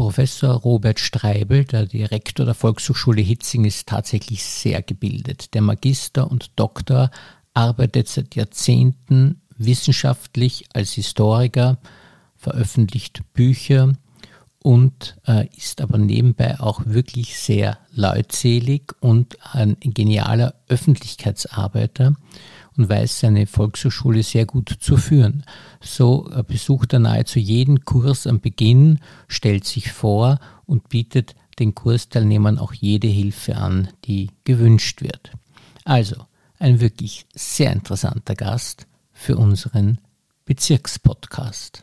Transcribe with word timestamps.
Professor 0.00 0.54
Robert 0.54 0.98
Streibel, 0.98 1.66
der 1.66 1.84
Direktor 1.84 2.46
der 2.46 2.54
Volkshochschule 2.54 3.20
Hitzing, 3.20 3.66
ist 3.66 3.86
tatsächlich 3.86 4.42
sehr 4.42 4.80
gebildet. 4.80 5.52
Der 5.52 5.60
Magister 5.60 6.30
und 6.30 6.58
Doktor 6.58 7.10
arbeitet 7.52 8.08
seit 8.08 8.34
Jahrzehnten 8.34 9.42
wissenschaftlich 9.58 10.64
als 10.72 10.92
Historiker, 10.92 11.76
veröffentlicht 12.34 13.20
Bücher 13.34 13.92
und 14.62 15.18
äh, 15.26 15.46
ist 15.54 15.82
aber 15.82 15.98
nebenbei 15.98 16.58
auch 16.60 16.80
wirklich 16.86 17.38
sehr 17.38 17.76
leutselig 17.92 18.94
und 19.00 19.36
ein 19.52 19.76
genialer 19.82 20.54
Öffentlichkeitsarbeiter 20.68 22.16
und 22.76 22.88
weiß 22.88 23.20
seine 23.20 23.46
Volkshochschule 23.46 24.22
sehr 24.22 24.46
gut 24.46 24.76
zu 24.80 24.96
führen. 24.96 25.44
So 25.80 26.30
besucht 26.46 26.92
er 26.92 27.00
nahezu 27.00 27.38
jeden 27.38 27.84
Kurs 27.84 28.26
am 28.26 28.40
Beginn, 28.40 29.00
stellt 29.28 29.64
sich 29.64 29.92
vor 29.92 30.38
und 30.66 30.88
bietet 30.88 31.34
den 31.58 31.74
Kursteilnehmern 31.74 32.58
auch 32.58 32.72
jede 32.72 33.08
Hilfe 33.08 33.56
an, 33.56 33.88
die 34.04 34.30
gewünscht 34.44 35.02
wird. 35.02 35.32
Also 35.84 36.16
ein 36.58 36.80
wirklich 36.80 37.26
sehr 37.34 37.72
interessanter 37.72 38.34
Gast 38.34 38.86
für 39.12 39.36
unseren 39.36 39.98
Bezirkspodcast. 40.44 41.82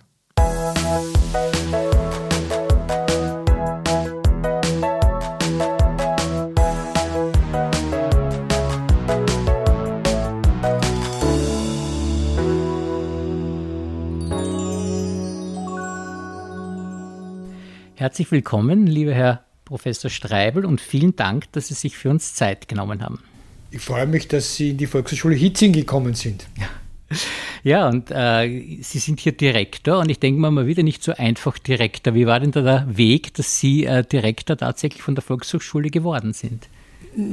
Herzlich 17.99 18.29
willkommen, 18.29 18.85
lieber 18.85 19.11
Herr 19.11 19.43
Professor 19.65 20.11
Streibel, 20.11 20.65
und 20.65 20.79
vielen 20.79 21.15
Dank, 21.15 21.51
dass 21.53 21.69
Sie 21.69 21.73
sich 21.73 21.97
für 21.97 22.11
uns 22.11 22.35
Zeit 22.35 22.67
genommen 22.67 23.01
haben. 23.01 23.23
Ich 23.71 23.81
freue 23.81 24.05
mich, 24.05 24.27
dass 24.27 24.55
Sie 24.55 24.69
in 24.69 24.77
die 24.77 24.85
Volkshochschule 24.85 25.33
Hitzing 25.33 25.73
gekommen 25.73 26.13
sind. 26.13 26.45
Ja, 26.59 27.17
ja 27.63 27.89
und 27.89 28.11
äh, 28.11 28.83
Sie 28.83 28.99
sind 28.99 29.19
hier 29.19 29.31
Direktor 29.31 29.97
und 29.97 30.11
ich 30.11 30.19
denke 30.19 30.39
mal 30.39 30.51
mal 30.51 30.67
wieder 30.67 30.83
nicht 30.83 31.01
so 31.01 31.11
einfach 31.13 31.57
Direktor. 31.57 32.13
Wie 32.13 32.27
war 32.27 32.39
denn 32.39 32.51
da 32.51 32.61
der 32.61 32.97
Weg, 32.97 33.33
dass 33.33 33.59
Sie 33.59 33.85
äh, 33.85 34.03
Direktor 34.03 34.57
tatsächlich 34.57 35.01
von 35.01 35.15
der 35.15 35.23
Volkshochschule 35.23 35.89
geworden 35.89 36.33
sind? 36.33 36.69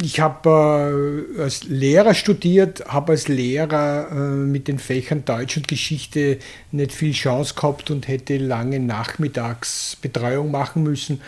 Ich 0.02 0.18
habe 0.18 1.34
äh, 1.36 1.42
als 1.42 1.64
Lehrer 1.64 2.14
studiert, 2.14 2.86
habe 2.88 3.12
als 3.12 3.28
Lehrer 3.28 4.08
äh, 4.10 4.14
mit 4.14 4.66
den 4.66 4.78
Fächern 4.78 5.26
Deutsch 5.26 5.58
und 5.58 5.68
Geschichte 5.68 6.38
nicht 6.72 6.92
viel 6.92 7.12
Chance 7.12 7.54
gehabt 7.54 7.90
und 7.90 8.08
hätte 8.08 8.38
lange 8.38 8.80
Nachmittagsbetreuung 8.80 10.50
machen 10.50 10.84
müssen 10.84 11.20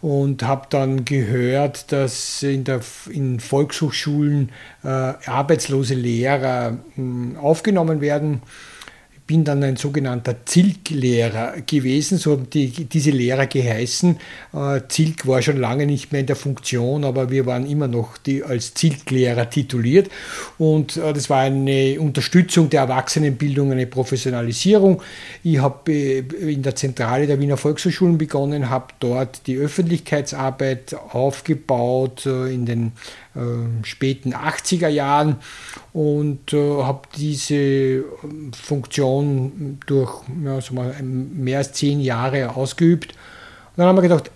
und 0.00 0.44
habe 0.44 0.68
dann 0.70 1.04
gehört, 1.04 1.90
dass 1.90 2.40
in, 2.44 2.62
der, 2.62 2.82
in 3.10 3.40
Volkshochschulen 3.40 4.52
äh, 4.84 4.88
arbeitslose 4.88 5.94
Lehrer 5.94 6.78
hm, 6.94 7.36
aufgenommen 7.36 8.00
werden 8.00 8.42
bin 9.26 9.44
dann 9.44 9.62
ein 9.62 9.76
sogenannter 9.76 10.44
Zilk-Lehrer 10.44 11.54
gewesen, 11.66 12.18
so 12.18 12.32
haben 12.32 12.50
die, 12.50 12.68
diese 12.68 13.10
Lehrer 13.10 13.46
geheißen. 13.46 14.18
Äh, 14.52 14.80
Zilk 14.88 15.26
war 15.26 15.40
schon 15.40 15.56
lange 15.56 15.86
nicht 15.86 16.12
mehr 16.12 16.20
in 16.20 16.26
der 16.26 16.36
Funktion, 16.36 17.04
aber 17.04 17.30
wir 17.30 17.46
waren 17.46 17.66
immer 17.66 17.88
noch 17.88 18.18
die, 18.18 18.42
als 18.42 18.74
Zilk-Lehrer 18.74 19.48
tituliert. 19.48 20.10
Und 20.58 20.98
äh, 20.98 21.14
das 21.14 21.30
war 21.30 21.40
eine 21.40 21.98
Unterstützung 22.00 22.68
der 22.68 22.82
Erwachsenenbildung, 22.82 23.72
eine 23.72 23.86
Professionalisierung. 23.86 25.00
Ich 25.42 25.58
habe 25.58 25.90
äh, 25.90 26.18
in 26.52 26.62
der 26.62 26.76
Zentrale 26.76 27.26
der 27.26 27.40
Wiener 27.40 27.56
Volkshochschulen 27.56 28.18
begonnen, 28.18 28.68
habe 28.68 28.88
dort 29.00 29.46
die 29.46 29.56
Öffentlichkeitsarbeit 29.56 30.94
aufgebaut 31.12 32.26
in 32.26 32.66
den 32.66 32.92
äh, 33.34 33.84
späten 33.84 34.34
80er 34.34 34.88
Jahren 34.88 35.36
und 35.92 36.52
äh, 36.52 36.82
habe 36.82 37.08
diese 37.16 37.54
ähm, 37.54 38.52
Funktion 38.52 39.78
durch 39.86 40.22
ja, 40.44 40.60
so 40.60 40.74
mal, 40.74 40.94
mehr 41.02 41.58
als 41.58 41.72
zehn 41.72 42.00
Jahre 42.00 42.54
ausgeübt. 42.56 43.12
Und 43.12 43.78
dann 43.78 43.88
haben 43.88 43.96
wir 43.96 44.02
gedacht, 44.02 44.30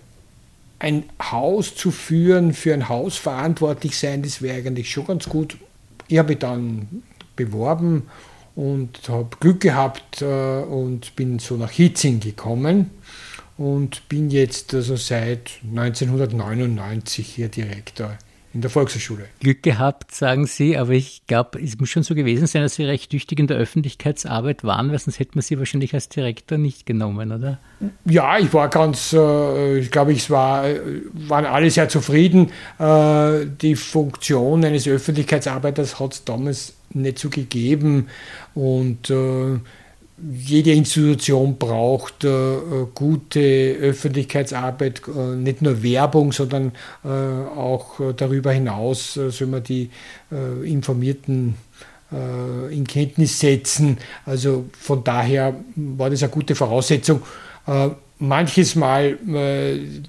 ein 0.79 1.03
Haus 1.21 1.75
zu 1.75 1.91
führen, 1.91 2.53
für 2.53 2.73
ein 2.73 2.89
Haus 2.89 3.17
verantwortlich 3.17 3.97
sein, 3.97 4.21
das 4.21 4.41
wäre 4.41 4.57
eigentlich 4.57 4.91
schon 4.91 5.07
ganz 5.07 5.27
gut. 5.27 5.57
Ich 6.07 6.17
habe 6.17 6.29
mich 6.29 6.39
dann 6.39 7.03
beworben 7.35 8.03
und 8.55 9.07
habe 9.07 9.29
Glück 9.39 9.61
gehabt 9.61 10.21
äh, 10.21 10.25
und 10.25 11.15
bin 11.15 11.39
so 11.39 11.55
nach 11.55 11.71
Hitzing 11.71 12.19
gekommen 12.19 12.89
und 13.57 14.07
bin 14.09 14.29
jetzt 14.29 14.73
also 14.73 14.95
seit 14.95 15.51
1999 15.63 17.27
hier 17.27 17.49
Direktor 17.49 18.17
in 18.59 18.61
der 18.61 18.69
Volkshochschule. 18.69 19.23
Glück 19.39 19.63
gehabt, 19.63 20.13
sagen 20.13 20.45
Sie, 20.45 20.77
aber 20.77 20.91
ich 20.91 21.25
glaube, 21.27 21.61
es 21.63 21.79
muss 21.79 21.87
schon 21.87 22.03
so 22.03 22.13
gewesen 22.13 22.45
sein, 22.45 22.61
dass 22.61 22.75
Sie 22.75 22.83
recht 22.83 23.09
tüchtig 23.09 23.39
in 23.39 23.47
der 23.47 23.55
Öffentlichkeitsarbeit 23.55 24.65
waren, 24.65 24.91
weil 24.91 24.99
sonst 24.99 25.17
hätte 25.17 25.31
man 25.35 25.43
Sie 25.43 25.57
wahrscheinlich 25.57 25.93
als 25.93 26.09
Direktor 26.09 26.57
nicht 26.57 26.85
genommen, 26.85 27.31
oder? 27.31 27.57
Ja, 28.03 28.37
ich 28.37 28.53
war 28.53 28.67
ganz, 28.67 29.13
äh, 29.13 29.77
ich 29.79 29.91
glaube, 29.91 30.11
ich 30.11 30.29
war, 30.29 30.65
waren 31.13 31.45
alle 31.45 31.71
sehr 31.71 31.87
zufrieden. 31.87 32.51
Äh, 32.79 33.45
die 33.61 33.77
Funktion 33.77 34.65
eines 34.65 34.89
Öffentlichkeitsarbeiters 34.89 36.01
hat 36.01 36.13
es 36.13 36.25
damals 36.25 36.73
nicht 36.89 37.17
so 37.17 37.29
gegeben 37.29 38.09
und 38.55 39.09
äh, 39.09 39.57
jede 40.31 40.71
Institution 40.71 41.57
braucht 41.57 42.23
äh, 42.23 42.57
gute 42.93 43.77
Öffentlichkeitsarbeit, 43.81 45.01
äh, 45.07 45.35
nicht 45.35 45.61
nur 45.61 45.81
Werbung, 45.83 46.31
sondern 46.31 46.71
äh, 47.03 47.07
auch 47.07 47.99
darüber 48.15 48.51
hinaus 48.51 49.13
soll 49.13 49.47
man 49.47 49.63
die 49.63 49.89
äh, 50.31 50.69
Informierten 50.69 51.55
äh, 52.11 52.73
in 52.73 52.85
Kenntnis 52.85 53.39
setzen. 53.39 53.97
Also 54.25 54.65
von 54.77 55.03
daher 55.03 55.55
war 55.75 56.09
das 56.09 56.23
eine 56.23 56.31
gute 56.31 56.55
Voraussetzung. 56.55 57.21
Äh, 57.67 57.89
manches 58.19 58.75
Mal, 58.75 59.17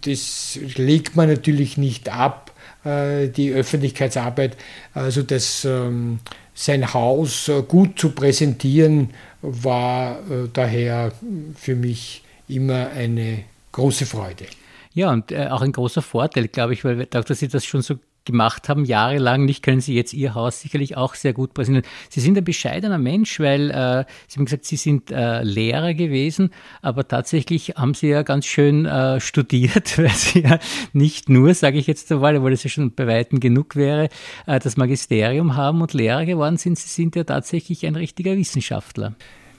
das 0.04 0.59
legt 0.77 1.15
man 1.15 1.28
natürlich 1.28 1.77
nicht 1.77 2.09
ab, 2.09 2.50
die 2.84 3.53
Öffentlichkeitsarbeit, 3.53 4.56
also 4.94 5.22
das 5.22 5.65
ähm, 5.65 6.19
sein 6.53 6.92
Haus 6.92 7.48
gut 7.69 8.00
zu 8.00 8.10
präsentieren, 8.10 9.10
war 9.43 10.19
äh, 10.31 10.49
daher 10.53 11.12
für 11.56 11.75
mich 11.75 12.23
immer 12.49 12.89
eine 12.91 13.45
große 13.73 14.06
Freude. 14.06 14.47
Ja, 14.93 15.12
und 15.12 15.31
äh, 15.31 15.49
auch 15.49 15.62
ein 15.62 15.73
großer 15.73 16.03
Vorteil, 16.03 16.49
glaube 16.49 16.73
ich, 16.73 16.84
weil 16.84 17.06
dadurch, 17.06 17.27
dass 17.27 17.39
Sie 17.39 17.49
das 17.49 17.65
schon 17.65 17.83
so 17.83 17.97
gemacht 18.31 18.69
haben, 18.69 18.85
jahrelang 18.85 19.45
nicht, 19.45 19.63
können 19.63 19.81
Sie 19.81 19.95
jetzt 19.95 20.13
Ihr 20.13 20.35
Haus 20.35 20.61
sicherlich 20.61 20.97
auch 20.97 21.15
sehr 21.15 21.33
gut 21.33 21.55
präsentieren. 21.55 21.87
Sie 22.09 22.21
sind 22.21 22.37
ein 22.37 22.45
bescheidener 22.45 22.99
Mensch, 22.99 23.41
weil 23.41 23.71
äh, 23.71 24.05
Sie 24.29 24.39
haben 24.39 24.45
gesagt, 24.45 24.65
Sie 24.65 24.77
sind 24.77 25.11
äh, 25.11 25.43
Lehrer 25.43 25.95
gewesen, 25.95 26.51
aber 26.83 27.07
tatsächlich 27.07 27.71
haben 27.77 27.95
Sie 27.95 28.09
ja 28.09 28.23
ganz 28.23 28.47
schön 28.47 28.87
äh, 28.87 29.21
studiert, 29.21 29.99
weil 29.99 30.11
Sie 30.11 30.41
ja 30.41 30.59
nicht 30.93 31.29
nur, 31.29 31.55
sage 31.55 31.79
ich 31.79 31.87
jetzt 31.87 32.11
einmal, 32.13 32.37
obwohl 32.37 32.53
es 32.53 32.65
ja 32.65 32.71
schon 32.71 32.93
bei 32.93 33.07
Weitem 33.07 33.41
genug 33.41 33.77
wäre, 33.77 34.09
äh, 34.47 34.59
das 34.59 34.77
Magisterium 34.77 35.57
haben 35.57 35.83
und 35.83 35.93
Lehrer 35.95 36.27
geworden 36.27 36.57
sind. 36.57 36.79
Sie 36.79 36.89
sind 36.89 37.17
ja 37.17 37.25
tatsächlich 37.25 37.87
ein 37.87 37.97
richtiger 37.97 38.37
Wissenschaftler. 38.37 39.15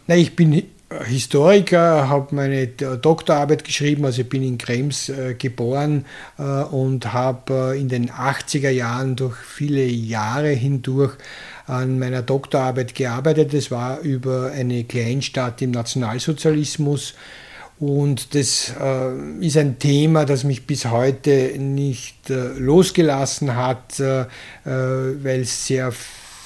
Na, 0.08 0.16
ich 0.16 0.36
bin 0.36 0.64
Historiker, 1.06 2.10
habe 2.10 2.36
meine 2.36 2.68
Doktorarbeit 2.68 3.64
geschrieben, 3.64 4.06
also 4.06 4.22
ich 4.22 4.30
bin 4.30 4.44
in 4.44 4.58
Krems 4.58 5.10
äh, 5.10 5.36
geboren 5.38 6.06
äh, 6.38 6.44
und 6.44 7.14
habe 7.14 7.74
äh, 7.74 7.80
in 7.80 7.88
den 7.88 8.10
80er 8.12 8.70
Jahren 8.70 9.16
durch 9.16 9.38
viele 9.38 9.86
Jahre 9.86 10.50
hindurch 10.50 11.14
an 11.66 11.98
meiner 12.00 12.22
Doktorarbeit 12.22 12.94
gearbeitet. 12.96 13.54
Das 13.54 13.72
war 13.72 14.00
über 14.02 14.52
eine 14.52 14.84
Kleinstadt 14.84 15.62
im 15.62 15.72
Nationalsozialismus. 15.72 17.14
Und 17.80 18.36
das 18.36 18.74
äh, 18.80 19.46
ist 19.46 19.58
ein 19.58 19.80
Thema, 19.80 20.26
das 20.26 20.44
mich 20.44 20.68
bis 20.68 20.86
heute 20.86 21.54
nicht 21.58 22.30
äh, 22.30 22.50
losgelassen 22.60 23.56
hat, 23.56 24.00
äh, 24.00 24.26
weil 24.66 25.42
es 25.42 25.66
sehr 25.66 25.92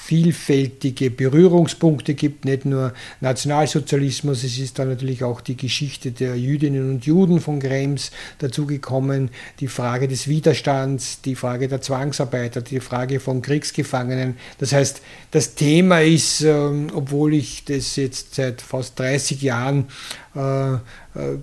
vielfältige 0.06 1.10
Berührungspunkte 1.10 2.14
gibt, 2.14 2.44
nicht 2.44 2.64
nur 2.64 2.92
Nationalsozialismus, 3.20 4.44
es 4.44 4.56
ist 4.56 4.78
dann 4.78 4.88
natürlich 4.88 5.24
auch 5.24 5.40
die 5.40 5.56
Geschichte 5.56 6.12
der 6.12 6.36
Jüdinnen 6.36 6.88
und 6.90 7.06
Juden 7.06 7.40
von 7.40 7.58
Krems 7.58 8.12
dazugekommen, 8.38 9.30
die 9.58 9.66
Frage 9.66 10.06
des 10.06 10.28
Widerstands, 10.28 11.22
die 11.22 11.34
Frage 11.34 11.66
der 11.66 11.80
Zwangsarbeiter, 11.82 12.62
die 12.62 12.78
Frage 12.78 13.18
von 13.18 13.42
Kriegsgefangenen. 13.42 14.36
Das 14.58 14.72
heißt, 14.72 15.02
das 15.32 15.56
Thema 15.56 16.02
ist, 16.02 16.42
ähm, 16.42 16.86
obwohl 16.94 17.34
ich 17.34 17.64
das 17.64 17.96
jetzt 17.96 18.36
seit 18.36 18.62
fast 18.62 18.96
30 19.00 19.42
Jahren 19.42 19.88
äh, 20.36 20.74
äh, 20.74 20.78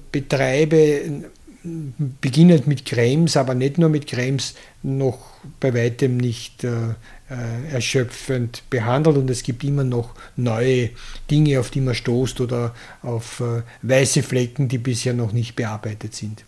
betreibe, 0.09 1.25
beginnend 1.63 2.67
mit 2.67 2.85
Krems, 2.85 3.37
aber 3.37 3.55
nicht 3.55 3.77
nur 3.77 3.89
mit 3.89 4.07
Krems, 4.07 4.55
noch 4.81 5.19
bei 5.59 5.73
weitem 5.73 6.17
nicht 6.17 6.63
äh, 6.63 6.89
äh, 7.29 7.73
erschöpfend 7.73 8.63
behandelt 8.69 9.17
und 9.17 9.29
es 9.29 9.43
gibt 9.43 9.63
immer 9.63 9.85
noch 9.85 10.13
neue 10.35 10.89
Dinge, 11.31 11.59
auf 11.59 11.69
die 11.69 11.81
man 11.81 11.95
stoßt 11.95 12.41
oder 12.41 12.75
auf 13.01 13.39
äh, 13.39 13.61
weiße 13.81 14.23
Flecken, 14.23 14.67
die 14.67 14.77
bisher 14.77 15.13
noch 15.13 15.31
nicht 15.31 15.55
bearbeitet 15.55 16.13
sind. 16.13 16.43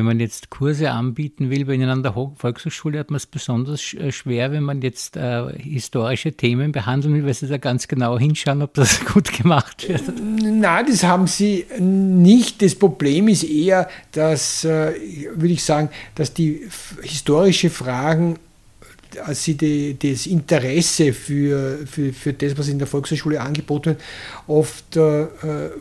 Wenn 0.00 0.06
man 0.06 0.20
jetzt 0.20 0.48
Kurse 0.48 0.90
anbieten 0.90 1.50
will 1.50 1.66
bei 1.66 1.74
Ihnen 1.74 1.90
an 1.90 2.02
der 2.02 2.14
Volkshochschule, 2.14 2.98
hat 2.98 3.10
man 3.10 3.18
es 3.18 3.26
besonders 3.26 3.92
äh, 3.92 4.10
schwer, 4.10 4.50
wenn 4.50 4.62
man 4.62 4.80
jetzt 4.80 5.18
äh, 5.18 5.52
historische 5.58 6.32
Themen 6.32 6.72
behandeln 6.72 7.14
will, 7.14 7.26
weil 7.26 7.34
Sie 7.34 7.46
da 7.46 7.58
ganz 7.58 7.86
genau 7.86 8.18
hinschauen, 8.18 8.62
ob 8.62 8.72
das 8.72 9.04
gut 9.12 9.30
gemacht 9.30 9.86
wird. 9.86 10.02
Nein, 10.18 10.86
das 10.88 11.04
haben 11.04 11.26
Sie 11.26 11.66
nicht. 11.78 12.62
Das 12.62 12.74
Problem 12.74 13.28
ist 13.28 13.44
eher, 13.44 13.90
dass, 14.12 14.64
äh, 14.64 14.94
würde 15.34 15.52
ich 15.52 15.62
sagen, 15.62 15.90
dass 16.14 16.32
die 16.32 16.66
historische 17.02 17.68
Fragen 17.68 18.38
als 19.18 19.44
sie 19.44 19.56
die, 19.56 19.96
das 19.98 20.26
Interesse 20.26 21.12
für, 21.12 21.86
für, 21.86 22.12
für 22.12 22.32
das, 22.32 22.56
was 22.56 22.68
in 22.68 22.78
der 22.78 22.86
Volkshochschule 22.86 23.40
angeboten 23.40 23.86
wird, 23.86 24.00
oft 24.46 24.96
äh, 24.96 25.26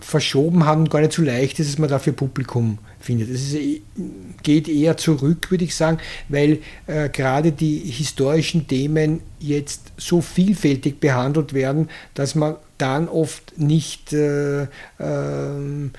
verschoben 0.01 0.65
haben 0.65 0.81
und 0.81 0.89
gar 0.89 1.01
nicht 1.01 1.13
so 1.13 1.21
leicht 1.21 1.59
ist, 1.59 1.71
dass 1.71 1.79
man 1.79 1.89
dafür 1.89 2.13
Publikum 2.13 2.77
findet. 2.99 3.29
Es 3.29 3.53
eh, 3.53 3.81
geht 4.43 4.67
eher 4.67 4.97
zurück, 4.97 5.51
würde 5.51 5.63
ich 5.63 5.75
sagen, 5.75 5.99
weil 6.27 6.59
äh, 6.87 7.09
gerade 7.09 7.51
die 7.51 7.79
historischen 7.79 8.67
Themen 8.67 9.21
jetzt 9.39 9.93
so 9.97 10.21
vielfältig 10.21 10.99
behandelt 10.99 11.53
werden, 11.53 11.89
dass 12.13 12.35
man 12.35 12.55
dann 12.77 13.09
oft 13.09 13.57
nicht 13.57 14.13
äh, 14.13 14.63
äh, 14.63 14.67
an 14.97 15.91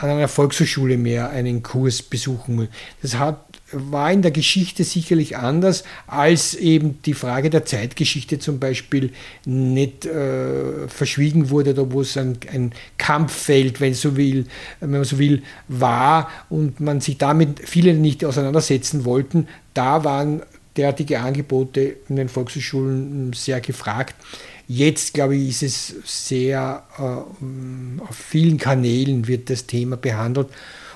einer 0.00 0.28
Volkshochschule 0.28 0.96
mehr 0.98 1.30
einen 1.30 1.62
Kurs 1.62 2.02
besuchen. 2.02 2.68
Das 3.02 3.18
hat 3.18 3.45
war 3.76 4.10
in 4.10 4.22
der 4.22 4.30
Geschichte 4.30 4.84
sicherlich 4.84 5.36
anders, 5.36 5.84
als 6.06 6.54
eben 6.54 6.98
die 7.04 7.14
Frage 7.14 7.50
der 7.50 7.64
Zeitgeschichte 7.64 8.38
zum 8.38 8.58
Beispiel 8.58 9.12
nicht 9.44 10.06
äh, 10.06 10.88
verschwiegen 10.88 11.50
wurde, 11.50 11.74
da 11.74 11.90
wo 11.90 12.00
es 12.00 12.16
ein, 12.16 12.38
ein 12.52 12.72
Kampffeld, 12.98 13.80
wenn, 13.80 13.94
so 13.94 14.16
will, 14.16 14.46
wenn 14.80 14.90
man 14.90 15.04
so 15.04 15.18
will, 15.18 15.42
war 15.68 16.30
und 16.48 16.80
man 16.80 17.00
sich 17.00 17.18
damit 17.18 17.60
viele 17.60 17.94
nicht 17.94 18.24
auseinandersetzen 18.24 19.04
wollten. 19.04 19.48
Da 19.74 20.04
waren 20.04 20.42
derartige 20.76 21.20
Angebote 21.20 21.96
in 22.08 22.16
den 22.16 22.28
Volkshochschulen 22.28 23.32
sehr 23.32 23.60
gefragt. 23.60 24.14
Jetzt, 24.68 25.14
glaube 25.14 25.36
ich, 25.36 25.48
ist 25.48 25.62
es 25.62 25.94
sehr, 26.04 26.82
äh, 26.98 28.02
auf 28.02 28.16
vielen 28.16 28.58
Kanälen 28.58 29.28
wird 29.28 29.48
das 29.48 29.66
Thema 29.66 29.96
behandelt. 29.96 30.48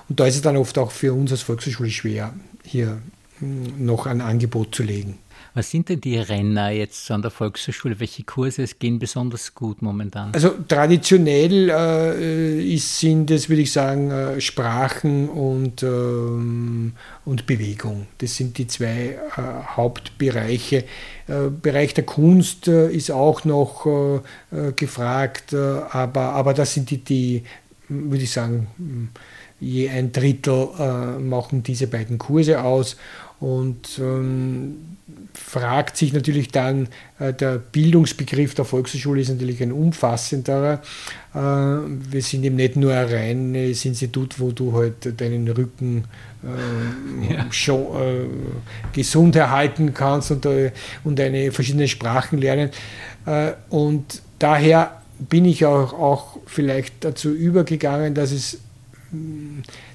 Und 0.08 0.18
da 0.18 0.26
ist 0.26 0.34
es 0.34 0.42
dann 0.42 0.56
oft 0.56 0.76
auch 0.76 0.90
für 0.90 1.14
uns 1.14 1.30
als 1.30 1.42
Volkshochschule 1.42 1.90
schwer, 1.90 2.34
hier 2.70 2.98
hm, 3.38 3.84
noch 3.84 4.06
ein 4.06 4.20
Angebot 4.20 4.74
zu 4.74 4.82
legen. 4.82 5.18
Was 5.52 5.70
sind 5.70 5.88
denn 5.88 6.00
die 6.00 6.16
Renner 6.16 6.70
jetzt 6.70 7.10
an 7.10 7.22
der 7.22 7.32
Volkshochschule? 7.32 7.98
Welche 7.98 8.22
Kurse 8.22 8.64
gehen 8.78 9.00
besonders 9.00 9.52
gut 9.52 9.82
momentan? 9.82 10.32
Also 10.32 10.50
traditionell 10.68 11.70
äh, 11.70 12.74
ist, 12.74 13.00
sind 13.00 13.32
es, 13.32 13.48
würde 13.48 13.62
ich 13.62 13.72
sagen, 13.72 14.12
äh, 14.12 14.40
Sprachen 14.40 15.28
und, 15.28 15.82
ähm, 15.82 16.92
und 17.24 17.46
Bewegung. 17.46 18.06
Das 18.18 18.36
sind 18.36 18.58
die 18.58 18.68
zwei 18.68 19.18
äh, 19.36 19.42
Hauptbereiche. 19.76 20.84
Äh, 21.26 21.50
Bereich 21.60 21.94
der 21.94 22.04
Kunst 22.04 22.68
äh, 22.68 22.88
ist 22.92 23.10
auch 23.10 23.44
noch 23.44 23.86
äh, 23.86 24.72
gefragt, 24.72 25.52
aber, 25.52 26.20
aber 26.20 26.54
das 26.54 26.74
sind 26.74 26.90
die, 26.90 26.98
die 26.98 27.42
würde 27.88 28.22
ich 28.22 28.30
sagen, 28.30 29.10
je 29.60 29.88
ein 29.88 30.12
Drittel 30.12 30.68
äh, 30.78 31.18
machen 31.18 31.62
diese 31.62 31.86
beiden 31.86 32.18
Kurse 32.18 32.62
aus 32.62 32.96
und 33.40 33.98
ähm, 33.98 34.96
fragt 35.34 35.96
sich 35.96 36.12
natürlich 36.12 36.48
dann, 36.48 36.88
äh, 37.18 37.32
der 37.32 37.58
Bildungsbegriff 37.58 38.54
der 38.54 38.64
Volkshochschule 38.64 39.20
ist 39.20 39.30
natürlich 39.30 39.62
ein 39.62 39.72
umfassenderer. 39.72 40.80
Äh, 41.34 41.38
wir 41.38 42.22
sind 42.22 42.44
eben 42.44 42.56
nicht 42.56 42.76
nur 42.76 42.92
ein 42.92 43.08
reines 43.08 43.84
Institut, 43.84 44.38
wo 44.38 44.50
du 44.50 44.72
halt 44.74 45.20
deinen 45.20 45.48
Rücken 45.48 46.04
äh, 46.44 47.34
ja. 47.34 47.46
schon, 47.50 47.86
äh, 47.96 48.26
gesund 48.92 49.36
erhalten 49.36 49.94
kannst 49.94 50.30
und, 50.30 50.46
äh, 50.46 50.72
und 51.04 51.18
eine 51.20 51.52
verschiedene 51.52 51.88
Sprachen 51.88 52.38
lernen. 52.38 52.70
Äh, 53.26 53.52
und 53.70 54.22
daher 54.38 55.00
bin 55.18 55.44
ich 55.44 55.64
auch, 55.66 55.92
auch 55.92 56.38
vielleicht 56.46 57.04
dazu 57.04 57.30
übergegangen, 57.30 58.14
dass 58.14 58.32
es 58.32 58.58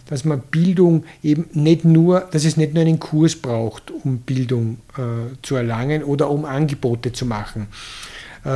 dass 0.07 0.25
man 0.25 0.41
Bildung 0.51 1.03
eben 1.23 1.45
nicht 1.53 1.85
nur, 1.85 2.21
dass 2.31 2.45
es 2.45 2.57
nicht 2.57 2.73
nur 2.73 2.81
einen 2.81 2.99
Kurs 2.99 3.35
braucht, 3.35 3.91
um 3.91 4.19
Bildung 4.19 4.77
äh, 4.97 5.35
zu 5.41 5.55
erlangen 5.55 6.03
oder 6.03 6.29
um 6.29 6.45
Angebote 6.45 7.11
zu 7.11 7.25
machen. 7.25 7.67
Äh, 8.45 8.49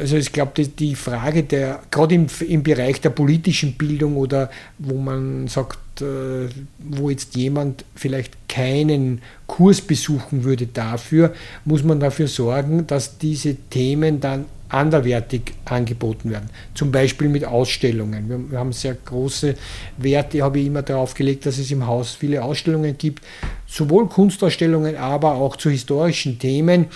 also 0.00 0.16
ich 0.16 0.32
glaube, 0.32 0.64
die 0.64 0.94
Frage 0.94 1.42
der, 1.42 1.80
gerade 1.90 2.14
im, 2.14 2.26
im 2.48 2.62
Bereich 2.62 3.00
der 3.00 3.10
politischen 3.10 3.74
Bildung 3.74 4.16
oder 4.16 4.50
wo 4.78 4.96
man 4.98 5.48
sagt, 5.48 6.00
äh, 6.00 6.48
wo 6.78 7.10
jetzt 7.10 7.34
jemand 7.36 7.84
vielleicht 7.94 8.48
keinen 8.48 9.20
Kurs 9.46 9.80
besuchen 9.80 10.44
würde 10.44 10.66
dafür, 10.66 11.34
muss 11.64 11.82
man 11.82 12.00
dafür 12.00 12.28
sorgen, 12.28 12.86
dass 12.86 13.18
diese 13.18 13.56
Themen 13.56 14.20
dann 14.20 14.46
anderwertig 14.72 15.42
angeboten 15.64 16.30
werden. 16.30 16.48
Zum 16.74 16.90
Beispiel 16.90 17.28
mit 17.28 17.44
Ausstellungen. 17.44 18.50
Wir, 18.50 18.58
haben 18.58 18.72
sehr 18.72 18.94
große 18.94 19.54
Werte, 19.98 20.42
habe 20.42 20.60
ich 20.60 20.66
immer 20.66 20.82
darauf 20.82 21.14
gelegt, 21.14 21.46
dass 21.46 21.58
es 21.58 21.70
im 21.70 21.86
Haus 21.86 22.12
viele 22.12 22.42
Ausstellungen 22.42 22.96
gibt, 22.96 23.22
sowohl 23.66 24.08
Kunstausstellungen, 24.08 24.96
aber 24.96 25.34
auch 25.34 25.56
zu 25.56 25.70
historischen 25.70 26.38
Themen, 26.38 26.86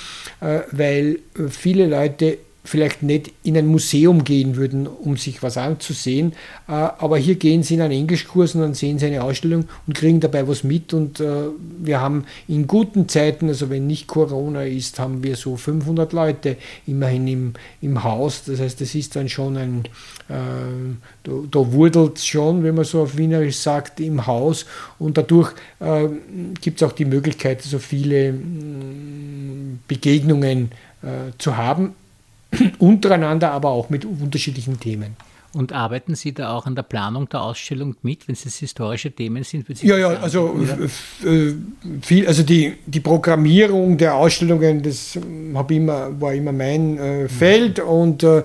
äh, 0.40 0.60
weil 0.72 1.18
äh, 1.38 1.48
viele 1.48 1.86
Leute 1.86 2.38
vielleicht 2.66 3.02
nicht 3.02 3.32
in 3.44 3.56
ein 3.56 3.66
Museum 3.66 4.24
gehen 4.24 4.56
würden, 4.56 4.86
um 4.86 5.16
sich 5.16 5.42
was 5.42 5.56
anzusehen. 5.56 6.32
Äh, 6.68 6.72
aber 6.72 7.16
hier 7.16 7.36
gehen 7.36 7.62
sie 7.62 7.74
in 7.74 7.80
einen 7.80 7.92
Englischkurs 7.92 8.54
und 8.54 8.60
dann 8.60 8.74
sehen 8.74 8.98
sie 8.98 9.06
eine 9.06 9.22
Ausstellung 9.22 9.66
und 9.86 9.94
kriegen 9.94 10.20
dabei 10.20 10.46
was 10.48 10.64
mit. 10.64 10.92
Und 10.92 11.20
äh, 11.20 11.46
wir 11.78 12.00
haben 12.00 12.24
in 12.48 12.66
guten 12.66 13.08
Zeiten, 13.08 13.48
also 13.48 13.70
wenn 13.70 13.86
nicht 13.86 14.08
Corona 14.08 14.64
ist, 14.64 14.98
haben 14.98 15.22
wir 15.22 15.36
so 15.36 15.56
500 15.56 16.12
Leute 16.12 16.56
immerhin 16.86 17.28
im, 17.28 17.52
im 17.80 18.02
Haus. 18.02 18.42
Das 18.44 18.60
heißt, 18.60 18.80
das 18.80 18.94
ist 18.94 19.14
dann 19.14 19.28
schon 19.28 19.56
ein, 19.56 19.84
äh, 20.28 21.22
da, 21.22 21.72
wurdelt 21.72 22.18
es 22.18 22.26
schon, 22.26 22.64
wenn 22.64 22.74
man 22.74 22.84
so 22.84 23.02
auf 23.02 23.16
Wienerisch 23.16 23.58
sagt, 23.58 24.00
im 24.00 24.26
Haus. 24.26 24.66
Und 24.98 25.16
dadurch 25.16 25.52
äh, 25.78 26.08
gibt 26.60 26.82
es 26.82 26.88
auch 26.88 26.92
die 26.92 27.04
Möglichkeit, 27.04 27.62
so 27.62 27.78
viele 27.78 28.32
mm, 28.32 29.80
Begegnungen 29.86 30.72
äh, 31.02 31.30
zu 31.38 31.56
haben 31.56 31.94
untereinander, 32.78 33.52
aber 33.52 33.70
auch 33.70 33.90
mit 33.90 34.04
unterschiedlichen 34.04 34.80
Themen. 34.80 35.16
Und 35.56 35.72
arbeiten 35.72 36.14
Sie 36.14 36.34
da 36.34 36.52
auch 36.52 36.66
an 36.66 36.74
der 36.74 36.82
Planung 36.82 37.30
der 37.30 37.40
Ausstellung 37.40 37.96
mit, 38.02 38.28
wenn 38.28 38.34
es 38.34 38.58
historische 38.58 39.10
Themen 39.10 39.42
sind? 39.42 39.66
ja, 39.82 39.96
ja, 39.96 40.08
also 40.08 40.54
äh, 41.24 41.54
viel, 42.02 42.26
also 42.26 42.42
die, 42.42 42.74
die 42.84 43.00
Programmierung 43.00 43.96
der 43.96 44.16
Ausstellungen, 44.16 44.82
das 44.82 45.18
hab 45.54 45.70
immer, 45.70 46.20
war 46.20 46.34
immer 46.34 46.52
mein 46.52 46.98
äh, 46.98 47.28
Feld 47.30 47.78
mhm. 47.78 47.88
und 47.88 48.22
äh, 48.22 48.42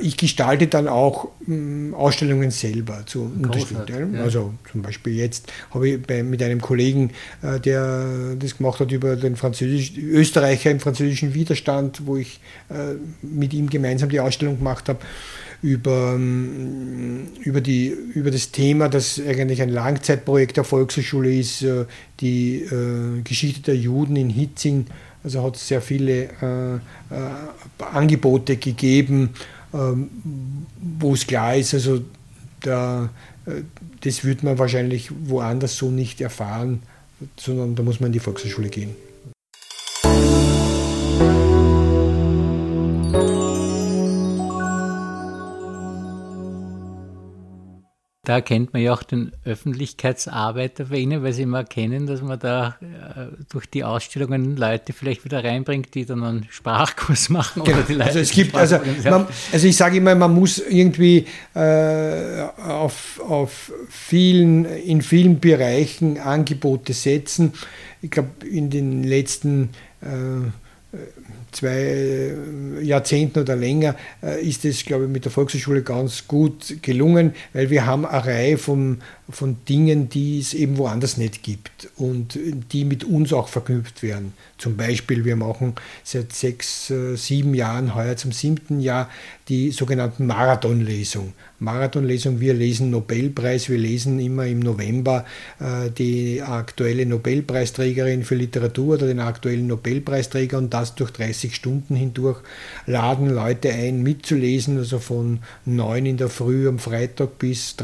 ich 0.00 0.16
gestalte 0.16 0.66
dann 0.66 0.88
auch 0.88 1.28
äh, 1.46 1.92
Ausstellungen 1.92 2.50
selber 2.50 3.04
zu 3.04 3.24
unterstützen. 3.24 4.14
Ja. 4.14 4.22
Also 4.22 4.54
zum 4.72 4.80
Beispiel 4.80 5.16
jetzt 5.16 5.52
habe 5.70 5.90
ich 5.90 6.02
bei, 6.02 6.22
mit 6.22 6.42
einem 6.42 6.62
Kollegen, 6.62 7.10
äh, 7.42 7.60
der 7.60 8.36
das 8.38 8.56
gemacht 8.56 8.80
hat 8.80 8.90
über 8.90 9.16
den 9.16 9.36
französischen 9.36 10.02
Österreicher 10.02 10.70
im 10.70 10.80
französischen 10.80 11.34
Widerstand, 11.34 12.06
wo 12.06 12.16
ich 12.16 12.40
äh, 12.70 12.94
mit 13.20 13.52
ihm 13.52 13.68
gemeinsam 13.68 14.08
die 14.08 14.20
Ausstellung 14.20 14.56
gemacht 14.56 14.88
habe 14.88 15.00
über, 15.64 16.12
ähm, 16.14 17.28
über, 17.42 17.62
die, 17.62 17.88
über 17.88 18.30
das 18.30 18.50
Thema, 18.50 18.90
das 18.90 19.18
eigentlich 19.18 19.62
ein 19.62 19.70
Langzeitprojekt 19.70 20.58
der 20.58 20.64
Volkshochschule 20.64 21.34
ist, 21.34 21.62
äh, 21.62 21.86
die 22.20 22.56
äh, 22.56 23.22
Geschichte 23.22 23.62
der 23.62 23.76
Juden 23.76 24.14
in 24.16 24.28
Hitzing. 24.28 24.86
Also 25.24 25.42
hat 25.42 25.56
es 25.56 25.66
sehr 25.66 25.80
viele 25.80 26.24
äh, 26.24 27.82
Angebote 27.82 28.58
gegeben, 28.58 29.30
ähm, 29.72 30.10
wo 30.98 31.14
es 31.14 31.26
klar 31.26 31.56
ist, 31.56 31.72
also 31.72 32.04
da, 32.60 33.08
das 34.02 34.22
wird 34.22 34.42
man 34.42 34.58
wahrscheinlich 34.58 35.10
woanders 35.26 35.76
so 35.76 35.90
nicht 35.90 36.20
erfahren, 36.20 36.82
sondern 37.38 37.74
da 37.74 37.82
muss 37.82 38.00
man 38.00 38.08
in 38.08 38.12
die 38.12 38.20
Volkshochschule 38.20 38.68
gehen. 38.68 38.90
Da 48.24 48.40
kennt 48.40 48.72
man 48.72 48.82
ja 48.82 48.94
auch 48.94 49.02
den 49.02 49.32
Öffentlichkeitsarbeiter 49.44 50.86
bei 50.86 50.96
Ihnen, 50.96 51.22
weil 51.22 51.32
Sie 51.32 51.42
immer 51.42 51.58
erkennen, 51.58 52.06
dass 52.06 52.22
man 52.22 52.38
da 52.38 52.76
äh, 52.80 53.26
durch 53.50 53.66
die 53.66 53.84
Ausstellungen 53.84 54.56
Leute 54.56 54.92
vielleicht 54.92 55.24
wieder 55.24 55.44
reinbringt, 55.44 55.94
die 55.94 56.06
dann 56.06 56.22
einen 56.22 56.46
Sprachkurs 56.50 57.28
machen. 57.30 57.62
Genau. 57.64 57.76
Oder 57.76 57.86
die 57.86 57.94
Leute 57.94 58.06
also 58.06 58.18
es 58.20 58.30
gibt, 58.30 58.54
also, 58.54 58.78
man, 59.04 59.26
also 59.52 59.66
ich 59.66 59.76
sage 59.76 59.98
immer, 59.98 60.14
man 60.14 60.34
muss 60.34 60.58
irgendwie 60.58 61.26
äh, 61.54 62.42
auf, 62.66 63.20
auf 63.20 63.72
vielen, 63.88 64.64
in 64.64 65.02
vielen 65.02 65.38
Bereichen 65.40 66.18
Angebote 66.18 66.94
setzen. 66.94 67.52
Ich 68.00 68.10
glaube, 68.10 68.46
in 68.50 68.70
den 68.70 69.04
letzten 69.04 69.70
äh, 70.00 70.50
zwei 71.52 72.32
Jahrzehnten 72.82 73.40
oder 73.40 73.54
länger 73.54 73.94
ist 74.42 74.64
es, 74.64 74.84
glaube 74.84 75.04
ich, 75.04 75.10
mit 75.10 75.24
der 75.24 75.30
Volkshochschule 75.30 75.82
ganz 75.82 76.26
gut 76.26 76.82
gelungen, 76.82 77.32
weil 77.52 77.70
wir 77.70 77.86
haben 77.86 78.04
eine 78.04 78.26
Reihe 78.26 78.58
von, 78.58 78.98
von 79.30 79.56
Dingen, 79.68 80.08
die 80.08 80.40
es 80.40 80.52
eben 80.52 80.78
woanders 80.78 81.16
nicht 81.16 81.44
gibt 81.44 81.88
und 81.96 82.36
die 82.72 82.84
mit 82.84 83.04
uns 83.04 83.32
auch 83.32 83.46
verknüpft 83.46 84.02
werden. 84.02 84.32
Zum 84.58 84.76
Beispiel, 84.76 85.24
wir 85.24 85.36
machen 85.36 85.74
seit 86.02 86.32
sechs, 86.32 86.92
sieben 87.14 87.54
Jahren, 87.54 87.94
heuer 87.94 88.16
zum 88.16 88.32
siebten 88.32 88.80
Jahr, 88.80 89.08
die 89.48 89.70
sogenannten 89.70 90.26
Marathonlesung. 90.26 91.34
Marathonlesung, 91.60 92.40
wir 92.40 92.54
lesen 92.54 92.90
Nobelpreis, 92.90 93.68
wir 93.68 93.78
lesen 93.78 94.18
immer 94.18 94.46
im 94.46 94.60
November 94.60 95.24
äh, 95.60 95.90
die 95.90 96.42
aktuelle 96.42 97.06
Nobelpreisträgerin 97.06 98.24
für 98.24 98.34
Literatur 98.34 98.94
oder 98.94 99.06
den 99.06 99.20
aktuellen 99.20 99.66
Nobelpreisträger 99.66 100.58
und 100.58 100.72
das 100.72 100.83
durch 100.92 101.10
30 101.12 101.54
Stunden 101.54 101.94
hindurch 101.94 102.40
laden 102.86 103.30
Leute 103.30 103.70
ein, 103.70 104.02
mitzulesen, 104.02 104.78
also 104.78 104.98
von 104.98 105.40
9 105.64 106.06
in 106.06 106.16
der 106.16 106.28
Früh 106.28 106.68
am 106.68 106.78
Freitag 106.78 107.38
bis 107.38 107.76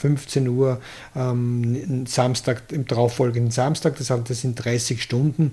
15 0.00 0.48
Uhr 0.48 0.80
ähm, 1.14 2.06
Samstag, 2.06 2.72
im 2.72 2.86
darauffolgenden 2.86 3.50
Samstag, 3.50 3.96
das, 3.96 4.08
das 4.08 4.40
sind 4.40 4.64
30 4.64 5.02
Stunden. 5.02 5.52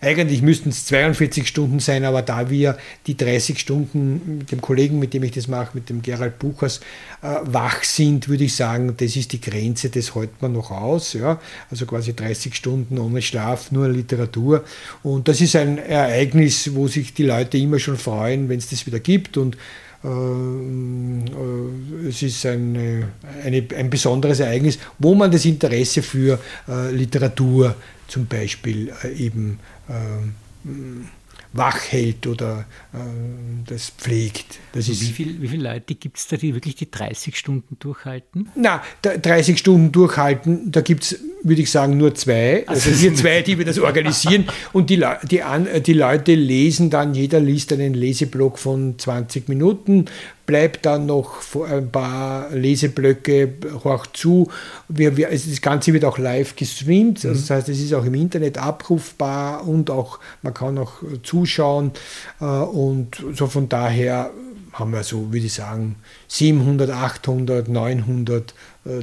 Eigentlich 0.00 0.42
müssten 0.42 0.70
es 0.70 0.86
42 0.86 1.46
Stunden 1.46 1.80
sein, 1.80 2.04
aber 2.04 2.22
da 2.22 2.50
wir 2.50 2.76
die 3.06 3.16
30 3.16 3.58
Stunden 3.58 4.38
mit 4.38 4.52
dem 4.52 4.60
Kollegen, 4.60 4.98
mit 4.98 5.14
dem 5.14 5.22
ich 5.22 5.32
das 5.32 5.48
mache, 5.48 5.70
mit 5.74 5.88
dem 5.88 6.02
Gerald 6.02 6.38
Buchers, 6.38 6.80
äh, 7.22 7.36
wach 7.42 7.82
sind, 7.84 8.28
würde 8.28 8.44
ich 8.44 8.54
sagen, 8.54 8.94
das 8.96 9.16
ist 9.16 9.32
die 9.32 9.40
Grenze, 9.40 9.90
das 9.90 10.14
hält 10.14 10.40
man 10.40 10.52
noch 10.52 10.70
aus. 10.70 11.14
Ja? 11.14 11.40
Also 11.70 11.86
quasi 11.86 12.14
30 12.14 12.54
Stunden 12.54 12.98
ohne 12.98 13.22
Schlaf, 13.22 13.72
nur 13.72 13.88
Literatur. 13.88 14.64
Und 15.02 15.28
das 15.28 15.40
ist 15.40 15.56
ein 15.56 15.78
Ereignis, 15.78 16.74
wo 16.74 16.88
sich 16.88 17.14
die 17.14 17.24
Leute 17.24 17.58
immer 17.58 17.78
schon 17.78 17.96
freuen, 17.96 18.48
wenn 18.48 18.58
es 18.58 18.70
das 18.70 18.86
wieder 18.86 19.00
gibt. 19.00 19.36
Und 19.36 19.56
äh, 20.04 20.08
äh, 20.08 22.08
es 22.08 22.22
ist 22.22 22.44
eine, 22.44 23.08
eine, 23.42 23.66
ein 23.76 23.88
besonderes 23.88 24.40
Ereignis, 24.40 24.78
wo 24.98 25.14
man 25.14 25.30
das 25.30 25.46
Interesse 25.46 26.02
für 26.02 26.38
äh, 26.68 26.90
Literatur 26.90 27.74
zum 28.06 28.26
Beispiel 28.26 28.92
eben 29.16 29.40
ähm, 29.40 29.58
wach 31.54 31.80
hält 31.90 32.26
oder 32.26 32.66
äh, 32.92 32.98
das 33.66 33.90
pflegt. 33.90 34.58
Das 34.72 34.88
wie, 34.88 34.94
viel, 34.94 35.40
wie 35.40 35.48
viele 35.48 35.70
Leute 35.70 35.94
gibt 35.94 36.18
es 36.18 36.26
da, 36.26 36.36
die 36.36 36.52
wirklich 36.52 36.74
die 36.74 36.90
30 36.90 37.36
Stunden 37.36 37.76
durchhalten? 37.78 38.48
Na, 38.56 38.82
30 39.02 39.58
Stunden 39.58 39.92
durchhalten, 39.92 40.72
da 40.72 40.80
gibt 40.80 41.04
es, 41.04 41.20
würde 41.44 41.62
ich 41.62 41.70
sagen, 41.70 41.96
nur 41.96 42.14
zwei. 42.14 42.66
Also, 42.66 42.90
also 42.90 43.02
wir 43.02 43.14
zwei, 43.14 43.42
die 43.42 43.56
wir 43.56 43.64
das 43.64 43.78
organisieren. 43.78 44.48
Und 44.72 44.90
die, 44.90 45.02
die, 45.30 45.42
die 45.80 45.92
Leute 45.92 46.34
lesen 46.34 46.90
dann, 46.90 47.14
jeder 47.14 47.38
liest 47.38 47.72
einen 47.72 47.94
Leseblock 47.94 48.58
von 48.58 48.98
20 48.98 49.48
Minuten, 49.48 50.06
bleibt 50.46 50.84
dann 50.86 51.06
noch 51.06 51.42
ein 51.68 51.90
paar 51.90 52.50
Leseblöcke, 52.50 53.54
horcht 53.82 54.16
zu. 54.16 54.50
Wir, 54.88 55.16
wir, 55.16 55.28
also 55.28 55.50
das 55.50 55.60
Ganze 55.60 55.92
wird 55.92 56.04
auch 56.04 56.18
live 56.18 56.56
gestreamt, 56.56 57.24
also 57.24 57.40
das 57.40 57.50
heißt, 57.50 57.68
es 57.68 57.80
ist 57.80 57.94
auch 57.94 58.04
im 58.04 58.14
Internet 58.14 58.58
abrufbar 58.58 59.66
und 59.66 59.90
auch 59.90 60.18
man 60.42 60.54
kann 60.54 60.78
auch 60.78 61.02
zuschauen. 61.22 61.92
Äh, 62.40 62.44
und 62.44 63.24
so 63.34 63.46
von 63.46 63.68
daher 63.68 64.30
haben 64.72 64.92
wir 64.92 65.04
so, 65.04 65.32
würde 65.32 65.46
ich 65.46 65.54
sagen, 65.54 65.96
700, 66.28 66.90
800, 66.90 67.68
900 67.68 68.54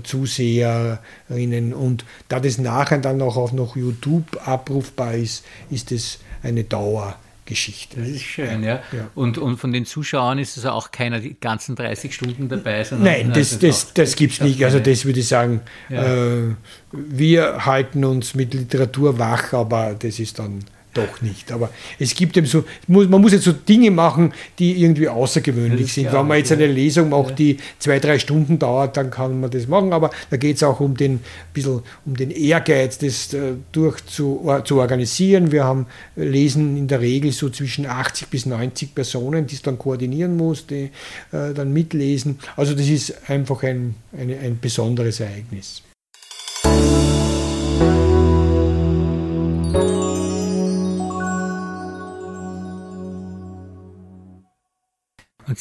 Zuseherinnen. 0.04 1.74
Und 1.74 2.06
da 2.28 2.40
das 2.40 2.58
nachher 2.58 3.00
dann 3.00 3.22
auch 3.22 3.38
auf 3.38 3.54
noch 3.54 3.76
YouTube 3.76 4.26
abrufbar 4.46 5.16
ist, 5.16 5.46
ist 5.70 5.92
es 5.92 6.20
eine 6.44 6.64
Dauer. 6.64 7.16
Geschichte. 7.52 8.00
Das 8.00 8.08
ist 8.08 8.22
schön, 8.22 8.64
ja. 8.64 8.82
ja. 8.94 9.10
Und, 9.14 9.38
und 9.38 9.58
von 9.58 9.74
den 9.74 9.86
Zuschauern 9.86 10.40
ist 10.40 10.58
also 10.58 10.70
auch 10.70 10.92
keiner 10.92 11.20
die 11.20 11.36
ganzen 11.38 11.76
30 11.76 12.16
Stunden 12.16 12.48
dabei, 12.48 12.86
sondern. 12.86 13.12
Nein, 13.12 13.34
das, 13.34 13.60
das, 13.60 13.94
das 13.94 14.16
gibt 14.16 14.36
es 14.36 14.40
nicht. 14.40 14.64
Also, 14.64 14.80
das 14.80 15.04
würde 15.04 15.20
ich 15.20 15.28
sagen, 15.28 15.60
ja. 15.90 16.02
äh, 16.02 16.56
wir 16.94 17.66
halten 17.66 18.06
uns 18.06 18.36
mit 18.36 18.54
Literatur 18.54 19.20
wach, 19.20 19.52
aber 19.52 19.96
das 20.00 20.18
ist 20.20 20.40
dann 20.40 20.64
doch 20.94 21.22
nicht. 21.22 21.52
Aber 21.52 21.70
es 22.00 22.16
gibt 22.16 22.36
eben 22.38 22.48
so, 22.48 22.64
man 22.88 23.10
muss 23.10 23.32
jetzt 23.32 23.46
so 23.46 23.54
Dinge 23.54 23.92
machen, 23.92 24.34
die 24.60 24.82
irgendwie 24.82 25.08
außergewöhnlich 25.08 25.94
sind. 25.94 26.12
Wenn 26.12 26.28
man 26.28 26.38
jetzt 26.38 26.52
eine 26.52 26.68
Lesung 26.68 27.10
macht, 27.10 27.40
die 27.40 27.58
zwei, 27.80 28.00
drei 28.00 28.20
Stunden 28.20 28.60
dauert, 28.60 28.98
dann 28.98 29.10
kann 29.10 29.40
man 29.40 29.50
das 29.50 29.68
machen. 29.68 29.94
Aber 29.94 30.12
da 30.30 30.38
geht 30.38 30.58
es 30.58 30.64
auch 30.64 30.80
um 30.80 30.98
den, 30.98 31.22
bisschen 31.54 31.82
um 32.06 32.16
den 32.16 32.32
Ehrgeiz, 32.32 32.98
das 32.98 33.34
äh, 33.34 33.54
durch 33.72 34.06
zu, 34.06 34.50
zu 34.66 34.80
organisieren. 34.80 35.52
Wir 35.52 35.64
haben 35.64 35.88
Lesen 36.16 36.78
in 36.78 36.88
der 36.88 37.02
Regel 37.02 37.32
so 37.32 37.50
zwischen 37.50 37.86
80 37.86 38.28
bis 38.28 38.46
90 38.46 38.96
Personen, 38.96 39.48
die 39.48 39.56
es 39.56 39.62
dann 39.62 39.78
koordinieren 39.78 40.36
muss, 40.36 40.68
die 40.68 40.92
äh, 41.32 41.54
dann 41.54 41.72
mitlesen. 41.74 42.40
Also 42.56 42.74
das 42.74 42.88
ist 42.88 43.30
einfach 43.30 43.64
ein, 43.64 43.96
eine, 44.18 44.38
ein 44.40 44.60
besonderes 44.60 45.20
Ereignis. 45.20 45.84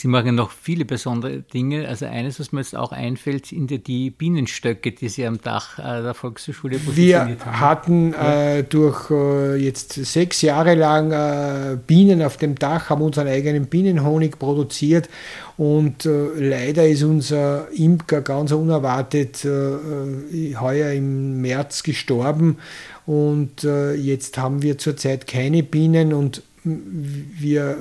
Sie 0.00 0.09
machen 0.09 0.35
noch 0.35 0.50
viele 0.50 0.87
besondere 0.87 1.40
Dinge. 1.40 1.87
Also 1.87 2.07
eines, 2.07 2.40
was 2.40 2.52
mir 2.52 2.61
jetzt 2.61 2.75
auch 2.75 2.90
einfällt, 2.90 3.45
sind 3.45 3.87
die 3.87 4.09
Bienenstöcke, 4.09 4.92
die 4.92 5.11
Sie 5.11 5.26
am 5.26 5.42
Dach 5.42 5.78
äh, 5.78 6.00
der 6.00 6.14
Volkshochschule 6.14 6.78
positioniert 6.78 7.45
haben. 7.45 7.52
Wir 7.52 7.61
hatten 7.61 8.14
äh, 8.14 8.64
durch 8.64 9.11
äh, 9.11 9.57
jetzt 9.57 9.92
sechs 9.92 10.40
Jahre 10.40 10.75
lang 10.75 11.12
äh, 11.12 11.76
Bienen 11.87 12.23
auf 12.23 12.38
dem 12.38 12.54
Dach, 12.54 12.88
haben 12.88 13.02
unseren 13.02 13.28
eigenen 13.28 13.66
Bienenhonig 13.66 14.38
produziert 14.38 15.11
und 15.59 16.07
äh, 16.07 16.28
leider 16.35 16.88
ist 16.88 17.02
unser 17.02 17.69
Imker 17.71 18.23
ganz 18.23 18.52
unerwartet 18.52 19.45
äh, 19.45 20.54
heuer 20.54 20.92
im 20.92 21.42
März 21.42 21.83
gestorben 21.83 22.57
und 23.04 23.64
jetzt 23.64 24.38
haben 24.38 24.62
wir 24.62 24.78
zurzeit 24.78 25.26
keine 25.26 25.64
Bienen 25.64 26.12
und 26.12 26.42
wir, 26.64 27.79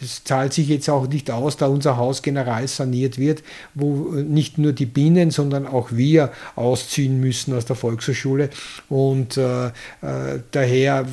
es 0.00 0.24
zahlt 0.24 0.52
sich 0.52 0.68
jetzt 0.68 0.88
auch 0.88 1.06
nicht 1.06 1.30
aus, 1.30 1.56
da 1.56 1.66
unser 1.66 1.96
Haus 1.96 2.22
general 2.22 2.66
saniert 2.66 3.18
wird, 3.18 3.42
wo 3.74 4.12
nicht 4.12 4.58
nur 4.58 4.72
die 4.72 4.86
Bienen, 4.86 5.30
sondern 5.30 5.66
auch 5.66 5.92
wir 5.92 6.32
ausziehen 6.56 7.20
müssen 7.20 7.54
aus 7.54 7.66
der 7.66 7.76
Volkshochschule. 7.76 8.50
Und 8.88 9.36
äh, 9.36 9.66
äh, 9.66 9.70
daher 10.50 11.06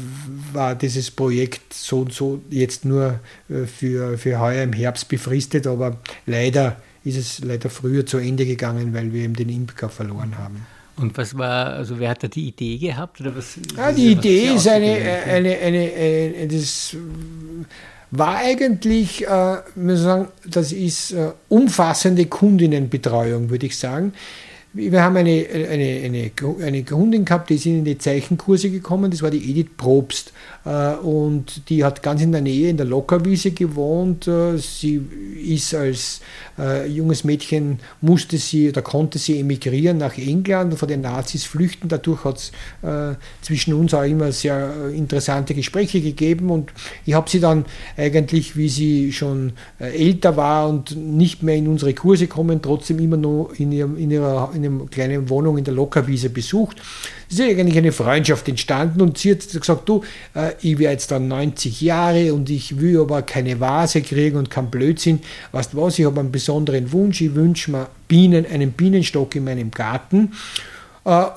war 0.53 0.75
dieses 0.75 1.11
Projekt 1.11 1.73
so 1.73 2.01
und 2.01 2.13
so 2.13 2.41
jetzt 2.49 2.85
nur 2.85 3.19
äh, 3.49 3.65
für, 3.65 4.17
für 4.17 4.39
heuer 4.39 4.63
im 4.63 4.73
Herbst 4.73 5.09
befristet, 5.09 5.67
aber 5.67 5.97
leider 6.25 6.77
ist 7.03 7.17
es 7.17 7.39
leider 7.39 7.69
früher 7.69 8.05
zu 8.05 8.17
Ende 8.17 8.45
gegangen, 8.45 8.93
weil 8.93 9.11
wir 9.13 9.23
eben 9.23 9.35
den 9.35 9.49
Imker 9.49 9.89
verloren 9.89 10.37
haben. 10.37 10.65
Und 10.99 11.17
was 11.17 11.37
war, 11.37 11.73
also 11.73 11.99
wer 11.99 12.09
hat 12.09 12.23
da 12.23 12.27
die 12.27 12.47
Idee 12.49 12.77
gehabt? 12.77 13.21
Oder 13.21 13.35
was, 13.35 13.57
ja, 13.75 13.91
die 13.91 14.11
Idee 14.11 14.53
ist 14.55 14.67
eine, 14.67 14.91
eine, 15.25 15.57
eine, 15.57 15.91
eine, 15.93 16.47
das 16.47 16.95
war 18.11 18.37
eigentlich, 18.37 19.25
äh, 19.25 19.57
sagen, 19.95 20.27
das 20.45 20.71
ist 20.71 21.11
äh, 21.11 21.31
umfassende 21.47 22.25
Kundinnenbetreuung, 22.25 23.49
würde 23.49 23.67
ich 23.67 23.77
sagen. 23.77 24.13
Wir 24.71 25.01
haben 25.01 25.17
eine, 25.17 25.47
eine, 25.51 26.01
eine, 26.03 26.31
eine 26.63 26.83
Kundin 26.83 27.25
gehabt, 27.25 27.49
die 27.49 27.55
ist 27.55 27.65
in 27.65 27.83
die 27.83 27.97
Zeichenkurse 27.97 28.69
gekommen, 28.69 29.09
das 29.09 29.23
war 29.23 29.31
die 29.31 29.49
Edith 29.49 29.71
Probst. 29.75 30.31
Äh, 30.65 30.93
und 30.95 31.69
die 31.69 31.83
hat 31.83 32.03
ganz 32.03 32.21
in 32.21 32.31
der 32.31 32.41
Nähe 32.41 32.69
in 32.69 32.77
der 32.77 32.85
Lockerwiese 32.85 33.51
gewohnt. 33.51 34.27
Äh, 34.27 34.57
sie 34.57 35.01
ist 35.43 35.73
als 35.73 36.21
äh, 36.57 36.87
junges 36.87 37.23
Mädchen, 37.23 37.79
musste 38.01 38.37
sie 38.37 38.69
oder 38.69 38.81
konnte 38.81 39.17
sie 39.17 39.39
emigrieren 39.39 39.97
nach 39.97 40.17
England 40.17 40.73
und 40.73 40.77
vor 40.77 40.87
den 40.87 41.01
Nazis 41.01 41.45
flüchten. 41.45 41.87
Dadurch 41.87 42.23
hat 42.23 42.37
es 42.37 42.51
zwischen 43.41 43.73
uns 43.73 43.93
auch 43.93 44.03
immer 44.03 44.31
sehr 44.31 44.89
interessante 44.93 45.53
Gespräche 45.53 46.01
gegeben. 46.01 46.49
Und 46.49 46.71
ich 47.05 47.13
habe 47.13 47.29
sie 47.29 47.39
dann 47.39 47.65
eigentlich, 47.97 48.55
wie 48.55 48.69
sie 48.69 49.11
schon 49.13 49.53
älter 49.79 50.37
war 50.37 50.67
und 50.67 50.95
nicht 50.95 51.43
mehr 51.43 51.55
in 51.55 51.67
unsere 51.67 51.93
Kurse 51.93 52.27
kommen, 52.27 52.61
trotzdem 52.61 52.99
immer 52.99 53.17
noch 53.17 53.51
in, 53.57 53.71
ihrem, 53.71 53.97
in 53.97 54.11
ihrer 54.11 54.53
in 54.63 54.79
einer 54.79 54.89
kleinen 54.89 55.29
Wohnung 55.29 55.57
in 55.57 55.63
der 55.63 55.73
Lockerwiese 55.73 56.29
besucht. 56.29 56.77
Es 57.29 57.39
ist 57.39 57.49
eigentlich 57.49 57.77
eine 57.77 57.91
Freundschaft 57.91 58.47
entstanden 58.47 59.01
und 59.01 59.17
sie 59.17 59.31
hat 59.31 59.39
gesagt, 59.39 59.87
du, 59.87 60.03
äh, 60.33 60.53
ich 60.61 60.77
werde 60.79 60.93
jetzt 60.93 61.11
dann 61.11 61.27
90 61.27 61.81
Jahre 61.81 62.33
und 62.33 62.49
ich 62.49 62.79
will 62.79 62.99
aber 62.99 63.21
keine 63.21 63.59
Vase 63.59 64.01
kriegen 64.01 64.37
und 64.37 64.49
kein 64.49 64.69
Blödsinn. 64.69 65.19
Weißt 65.51 65.73
du 65.73 65.81
was, 65.81 65.99
ich 65.99 66.05
habe 66.05 66.19
einen 66.19 66.31
besonderen 66.31 66.91
Wunsch, 66.91 67.21
ich 67.21 67.35
wünsche 67.35 67.71
mir 67.71 67.87
Bienen, 68.07 68.45
einen 68.45 68.71
Bienenstock 68.71 69.35
in 69.35 69.43
meinem 69.43 69.71
Garten 69.71 70.31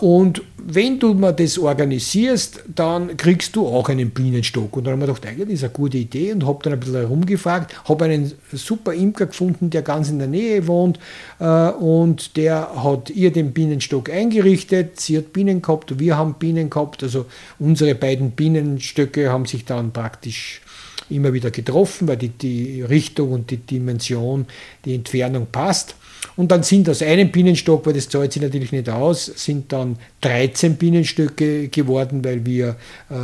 und 0.00 0.42
wenn 0.58 0.98
du 0.98 1.14
mir 1.14 1.32
das 1.32 1.58
organisierst, 1.58 2.64
dann 2.74 3.16
kriegst 3.16 3.56
du 3.56 3.66
auch 3.66 3.88
einen 3.88 4.10
Bienenstock. 4.10 4.76
Und 4.76 4.84
dann 4.84 4.92
haben 4.92 5.00
wir 5.00 5.06
gedacht, 5.06 5.26
eigentlich 5.26 5.54
ist 5.54 5.64
eine 5.64 5.72
gute 5.72 5.98
Idee 5.98 6.32
und 6.32 6.46
habe 6.46 6.58
dann 6.62 6.74
ein 6.74 6.80
bisschen 6.80 6.96
herumgefragt, 6.96 7.74
habe 7.88 8.04
einen 8.04 8.32
super 8.52 8.92
Imker 8.92 9.26
gefunden, 9.26 9.70
der 9.70 9.82
ganz 9.82 10.10
in 10.10 10.18
der 10.18 10.28
Nähe 10.28 10.66
wohnt 10.66 10.98
äh, 11.38 11.70
und 11.70 12.36
der 12.36 12.84
hat 12.84 13.10
ihr 13.10 13.32
den 13.32 13.52
Bienenstock 13.52 14.10
eingerichtet. 14.10 15.00
Sie 15.00 15.16
hat 15.16 15.32
Bienen 15.32 15.62
gehabt, 15.62 15.98
wir 15.98 16.16
haben 16.16 16.34
Bienen 16.34 16.68
gehabt. 16.68 17.02
Also 17.02 17.26
unsere 17.58 17.94
beiden 17.94 18.32
Bienenstöcke 18.32 19.30
haben 19.30 19.46
sich 19.46 19.64
dann 19.64 19.92
praktisch 19.92 20.60
immer 21.08 21.32
wieder 21.32 21.50
getroffen, 21.50 22.08
weil 22.08 22.16
die, 22.16 22.28
die 22.28 22.82
Richtung 22.82 23.32
und 23.32 23.50
die 23.50 23.56
Dimension, 23.56 24.46
die 24.84 24.94
Entfernung 24.94 25.46
passt. 25.50 25.96
Und 26.36 26.50
dann 26.50 26.62
sind 26.62 26.88
aus 26.88 27.02
einem 27.02 27.30
Bienenstock, 27.30 27.84
weil 27.86 27.92
das 27.92 28.08
zahlt 28.08 28.32
sich 28.32 28.42
natürlich 28.42 28.72
nicht 28.72 28.88
aus, 28.88 29.26
sind 29.26 29.72
dann 29.72 29.96
13 30.22 30.76
Bienenstöcke 30.76 31.68
geworden, 31.68 32.24
weil 32.24 32.46
wir 32.46 32.76
äh, 33.10 33.14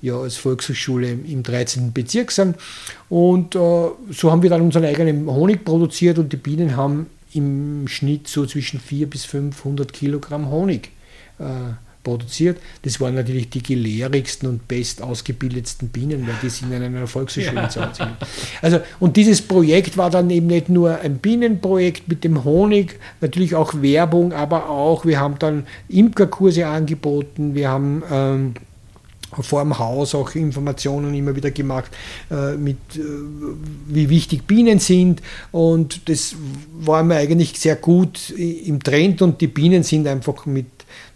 ja 0.00 0.16
als 0.16 0.36
Volkshochschule 0.36 1.10
im 1.10 1.42
13. 1.42 1.92
Bezirk 1.92 2.32
sind. 2.32 2.56
Und 3.08 3.54
äh, 3.54 3.58
so 3.58 4.30
haben 4.30 4.42
wir 4.42 4.50
dann 4.50 4.62
unseren 4.62 4.84
eigenen 4.84 5.26
Honig 5.26 5.64
produziert 5.64 6.18
und 6.18 6.32
die 6.32 6.36
Bienen 6.36 6.76
haben 6.76 7.06
im 7.32 7.86
Schnitt 7.88 8.26
so 8.28 8.46
zwischen 8.46 8.80
400 8.80 9.10
bis 9.10 9.24
500 9.24 9.92
Kilogramm 9.92 10.50
Honig 10.50 10.90
äh, 11.38 11.44
produziert. 12.02 12.58
Das 12.82 13.00
waren 13.00 13.14
natürlich 13.14 13.50
die 13.50 13.62
gelehrigsten 13.62 14.48
und 14.48 14.68
best 14.68 15.02
ausgebildetsten 15.02 15.88
Bienen, 15.88 16.26
weil 16.26 16.34
die 16.42 16.48
sind 16.48 16.72
in 16.72 16.82
einer 16.82 17.06
Volkshochschule 17.06 17.68
zu 17.68 17.86
Hause. 17.86 18.08
Also, 18.62 18.80
und 18.98 19.16
dieses 19.16 19.42
Projekt 19.42 19.96
war 19.96 20.10
dann 20.10 20.30
eben 20.30 20.46
nicht 20.46 20.68
nur 20.68 20.98
ein 21.00 21.18
Bienenprojekt 21.18 22.08
mit 22.08 22.24
dem 22.24 22.44
Honig, 22.44 22.98
natürlich 23.20 23.54
auch 23.54 23.82
Werbung, 23.82 24.32
aber 24.32 24.68
auch, 24.68 25.04
wir 25.04 25.20
haben 25.20 25.38
dann 25.38 25.66
Imkerkurse 25.88 26.66
angeboten, 26.66 27.54
wir 27.54 27.68
haben 27.68 28.02
ähm, 28.10 28.54
vor 29.38 29.62
dem 29.62 29.78
Haus 29.78 30.14
auch 30.14 30.34
Informationen 30.34 31.14
immer 31.14 31.36
wieder 31.36 31.50
gemacht, 31.50 31.90
äh, 32.30 32.56
mit 32.56 32.78
äh, 32.96 33.00
wie 33.86 34.08
wichtig 34.08 34.46
Bienen 34.46 34.78
sind. 34.78 35.22
Und 35.52 36.08
das 36.08 36.34
war 36.80 37.02
mir 37.02 37.16
eigentlich 37.16 37.58
sehr 37.58 37.76
gut 37.76 38.30
im 38.30 38.82
Trend 38.82 39.22
und 39.22 39.40
die 39.40 39.46
Bienen 39.46 39.82
sind 39.82 40.06
einfach 40.06 40.46
mit 40.46 40.66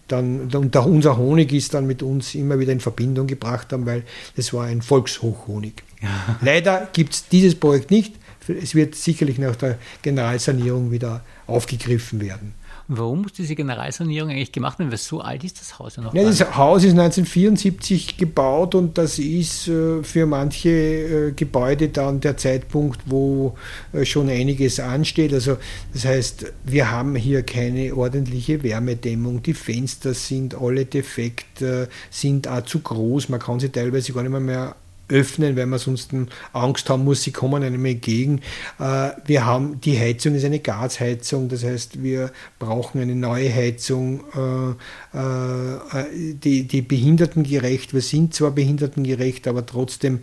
dann, 0.09 0.55
und 0.55 0.77
unser 0.77 1.17
Honig 1.17 1.53
ist 1.53 1.75
dann 1.75 1.87
mit 1.87 2.03
uns 2.03 2.35
immer 2.35 2.59
wieder 2.59 2.73
in 2.73 2.81
Verbindung 2.81 3.27
gebracht 3.27 3.73
haben, 3.73 3.87
weil 3.87 4.03
das 4.37 4.53
war 4.53 4.67
ein 4.67 4.83
Volkshochhonig. 4.83 5.75
Ja. 6.03 6.39
Leider 6.41 6.89
gibt 6.93 7.15
es 7.15 7.29
dieses 7.29 7.55
Projekt 7.55 7.91
nicht. 7.91 8.15
Es 8.47 8.75
wird 8.75 8.95
sicherlich 8.95 9.39
nach 9.39 9.57
der 9.57 9.79
Generalsanierung 10.03 10.91
wieder 10.91 11.23
aufgegriffen 11.47 12.21
werden. 12.21 12.53
Warum 12.87 13.23
muss 13.23 13.33
diese 13.33 13.55
Generalsanierung 13.55 14.31
eigentlich 14.31 14.53
gemacht 14.53 14.79
werden? 14.79 14.91
Weil 14.91 14.99
so 14.99 15.21
alt 15.21 15.43
ist 15.43 15.59
das 15.59 15.79
Haus 15.79 15.97
ja 15.97 16.03
noch. 16.03 16.15
Ja, 16.15 16.23
das 16.23 16.41
Haus 16.57 16.85
ist 16.85 16.91
1974 16.91 18.19
gebaut 18.19 18.75
und 18.75 18.99
das 18.99 19.19
ist 19.19 19.69
äh, 19.69 20.03
für 20.03 20.27
manche 20.27 20.69
äh, 20.69 21.33
Gebäude 21.33 21.89
dann 21.89 22.21
der 22.21 22.37
Zeitpunkt, 22.37 23.01
wo 23.07 23.57
äh, 23.93 24.05
schon 24.05 24.29
einiges 24.29 24.81
ansteht. 24.81 25.33
Also 25.33 25.57
das 25.95 26.05
heißt, 26.05 26.53
wir 26.65 26.91
haben 26.91 27.17
hier 27.17 27.43
keine 27.43 27.95
ordentliche 27.97 28.63
Wärmedämmung. 28.63 29.43
Die 29.43 29.55
Fenster 29.55 30.13
sind 30.13 30.55
alle 30.55 30.85
defekt, 30.85 31.65
sind 32.11 32.49
auch 32.49 32.63
zu 32.63 32.81
groß. 32.81 33.29
Man 33.29 33.41
kann 33.41 33.61
sie 33.61 33.71
teilweise 33.71 34.13
gar 34.13 34.23
nicht 34.23 34.33
mehr, 34.33 34.41
mehr 34.41 34.77
öffnen, 35.09 35.57
weil 35.57 35.67
man 35.67 35.79
sonst 35.79 36.11
Angst 36.53 36.89
haben 36.91 37.05
muss, 37.05 37.23
sie 37.23 37.33
kommen 37.33 37.63
einem 37.63 37.85
entgegen. 37.85 38.41
Äh, 38.79 39.11
wir 39.27 39.45
haben, 39.45 39.81
die 39.81 39.99
Heizung 39.99 40.35
ist 40.35 40.45
eine 40.45 40.61
Gasheizung, 40.61 41.49
das 41.49 41.65
heißt, 41.65 42.03
wir 42.03 42.31
brauchen 42.59 43.01
eine 43.01 43.15
neue 43.15 43.53
Heizung, 43.53 44.21
äh, 44.35 44.75
die, 45.15 46.65
die 46.65 46.83
behindertengerecht, 46.83 47.95
wir 47.95 48.01
sind 48.01 48.35
zwar 48.35 48.51
behindertengerecht, 48.51 49.47
aber 49.47 49.65
trotzdem 49.65 50.21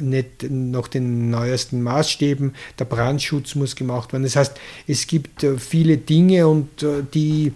nicht 0.00 0.46
nach 0.50 0.88
den 0.88 1.30
neuesten 1.30 1.82
Maßstäben. 1.82 2.54
Der 2.78 2.86
Brandschutz 2.86 3.54
muss 3.54 3.76
gemacht 3.76 4.12
werden. 4.12 4.24
Das 4.24 4.34
heißt, 4.34 4.56
es 4.88 5.06
gibt 5.06 5.46
viele 5.58 5.98
Dinge 5.98 6.48
und 6.48 6.84
die 7.14 7.52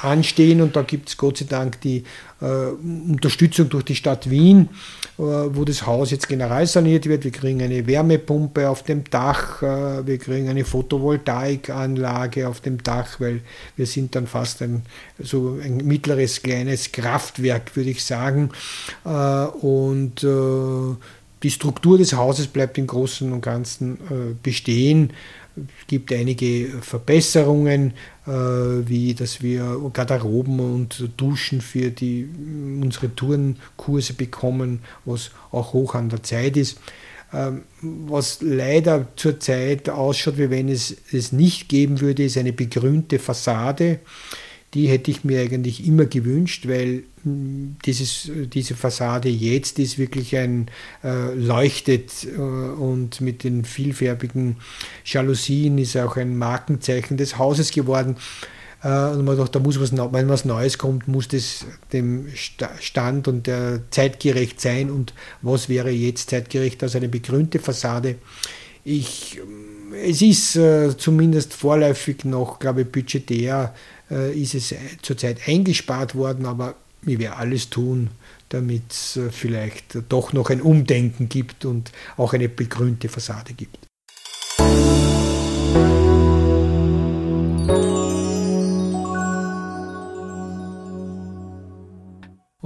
anstehen 0.00 0.62
und 0.62 0.76
da 0.76 0.82
gibt 0.82 1.10
es 1.10 1.16
Gott 1.18 1.38
sei 1.38 1.46
Dank 1.46 1.80
die 1.82 2.04
Unterstützung 2.40 3.68
durch 3.68 3.84
die 3.84 3.96
Stadt 3.96 4.30
Wien 4.30 4.70
äh, 5.18 5.22
wo 5.22 5.64
das 5.64 5.84
Haus 5.84 6.12
jetzt 6.12 6.28
generalsaniert 6.28 7.06
wird. 7.06 7.24
Wir 7.24 7.32
kriegen 7.32 7.60
eine 7.60 7.88
Wärmepumpe 7.88 8.68
auf 8.68 8.84
dem 8.84 9.02
Dach, 9.02 9.60
äh, 9.62 10.06
wir 10.06 10.16
kriegen 10.16 10.48
eine 10.48 10.64
Photovoltaikanlage 10.64 12.46
auf 12.46 12.60
dem 12.60 12.80
Dach, 12.80 13.18
weil 13.18 13.40
wir 13.74 13.86
sind 13.86 14.14
dann 14.14 14.28
fast 14.28 14.62
ein, 14.62 14.82
so 15.18 15.58
ein 15.60 15.84
mittleres 15.98 16.42
kleines 16.42 16.92
Kraftwerk, 16.92 17.74
würde 17.76 17.90
ich 17.90 18.04
sagen. 18.04 18.50
Äh, 19.04 19.08
und 19.08 20.26
die 21.42 21.50
Struktur 21.50 21.98
des 21.98 22.14
Hauses 22.14 22.48
bleibt 22.48 22.78
im 22.78 22.86
Großen 22.86 23.32
und 23.32 23.42
Ganzen 23.42 23.98
bestehen. 24.42 25.12
Es 25.80 25.86
gibt 25.86 26.12
einige 26.12 26.68
Verbesserungen, 26.80 27.92
äh, 28.26 28.30
wie 28.30 29.14
dass 29.14 29.42
wir 29.42 29.90
Garderoben 29.92 30.60
und 30.60 31.10
Duschen 31.16 31.60
für 31.60 31.90
die, 31.90 32.28
unsere 32.80 33.14
Tourenkurse 33.14 34.14
bekommen, 34.14 34.80
was 35.04 35.30
auch 35.50 35.72
hoch 35.72 35.94
an 35.94 36.08
der 36.08 36.22
Zeit 36.22 36.56
ist. 36.56 36.78
Ähm, 37.32 37.62
was 37.82 38.38
leider 38.40 39.08
zurzeit 39.16 39.88
ausschaut, 39.90 40.38
wie 40.38 40.50
wenn 40.50 40.68
es 40.68 40.96
es 41.12 41.32
nicht 41.32 41.68
geben 41.68 42.00
würde, 42.00 42.24
ist 42.24 42.38
eine 42.38 42.52
begrünte 42.52 43.18
Fassade. 43.18 44.00
Die 44.74 44.88
hätte 44.88 45.10
ich 45.10 45.24
mir 45.24 45.40
eigentlich 45.40 45.86
immer 45.86 46.04
gewünscht, 46.04 46.68
weil 46.68 47.04
hm, 47.22 47.76
dieses, 47.84 48.30
diese 48.52 48.74
Fassade 48.74 49.28
jetzt 49.28 49.78
ist 49.78 49.98
wirklich 49.98 50.36
ein 50.36 50.66
äh, 51.02 51.32
leuchtet 51.34 52.24
äh, 52.24 52.38
und 52.38 53.20
mit 53.20 53.44
den 53.44 53.64
vielfärbigen 53.64 54.56
Jalousien 55.04 55.78
ist 55.78 55.96
auch 55.96 56.16
ein 56.16 56.36
Markenzeichen 56.36 57.16
des 57.16 57.38
Hauses 57.38 57.70
geworden. 57.70 58.16
Äh, 58.82 59.10
und 59.10 59.24
man 59.24 59.36
dachte, 59.36 59.52
da 59.52 59.60
muss 59.60 59.80
was, 59.80 59.92
wenn 59.92 60.28
was 60.28 60.44
Neues 60.44 60.78
kommt, 60.78 61.08
muss 61.08 61.28
das 61.28 61.66
dem 61.92 62.28
Stand 62.34 63.28
und 63.28 63.46
der 63.46 63.82
zeitgerecht 63.90 64.60
sein. 64.60 64.90
Und 64.90 65.14
was 65.42 65.68
wäre 65.68 65.90
jetzt 65.90 66.30
zeitgerecht 66.30 66.82
als 66.82 66.96
eine 66.96 67.08
begrünte 67.08 67.58
Fassade? 67.58 68.16
Ich, 68.84 69.40
es 70.04 70.22
ist 70.22 70.56
äh, 70.56 70.96
zumindest 70.96 71.54
vorläufig 71.54 72.24
noch, 72.24 72.58
glaube 72.58 72.82
ich, 72.82 72.88
budgetär 72.88 73.74
ist 74.10 74.54
es 74.54 74.74
zurzeit 75.02 75.46
eingespart 75.46 76.14
worden, 76.14 76.46
aber 76.46 76.74
ich 77.06 77.18
werde 77.18 77.36
alles 77.36 77.70
tun, 77.70 78.10
damit 78.48 78.90
es 78.90 79.16
äh, 79.16 79.30
vielleicht 79.30 79.98
doch 80.08 80.32
noch 80.32 80.50
ein 80.50 80.60
Umdenken 80.60 81.28
gibt 81.28 81.64
und 81.64 81.92
auch 82.16 82.32
eine 82.32 82.48
begrünte 82.48 83.08
Fassade 83.08 83.52
gibt. 83.52 83.87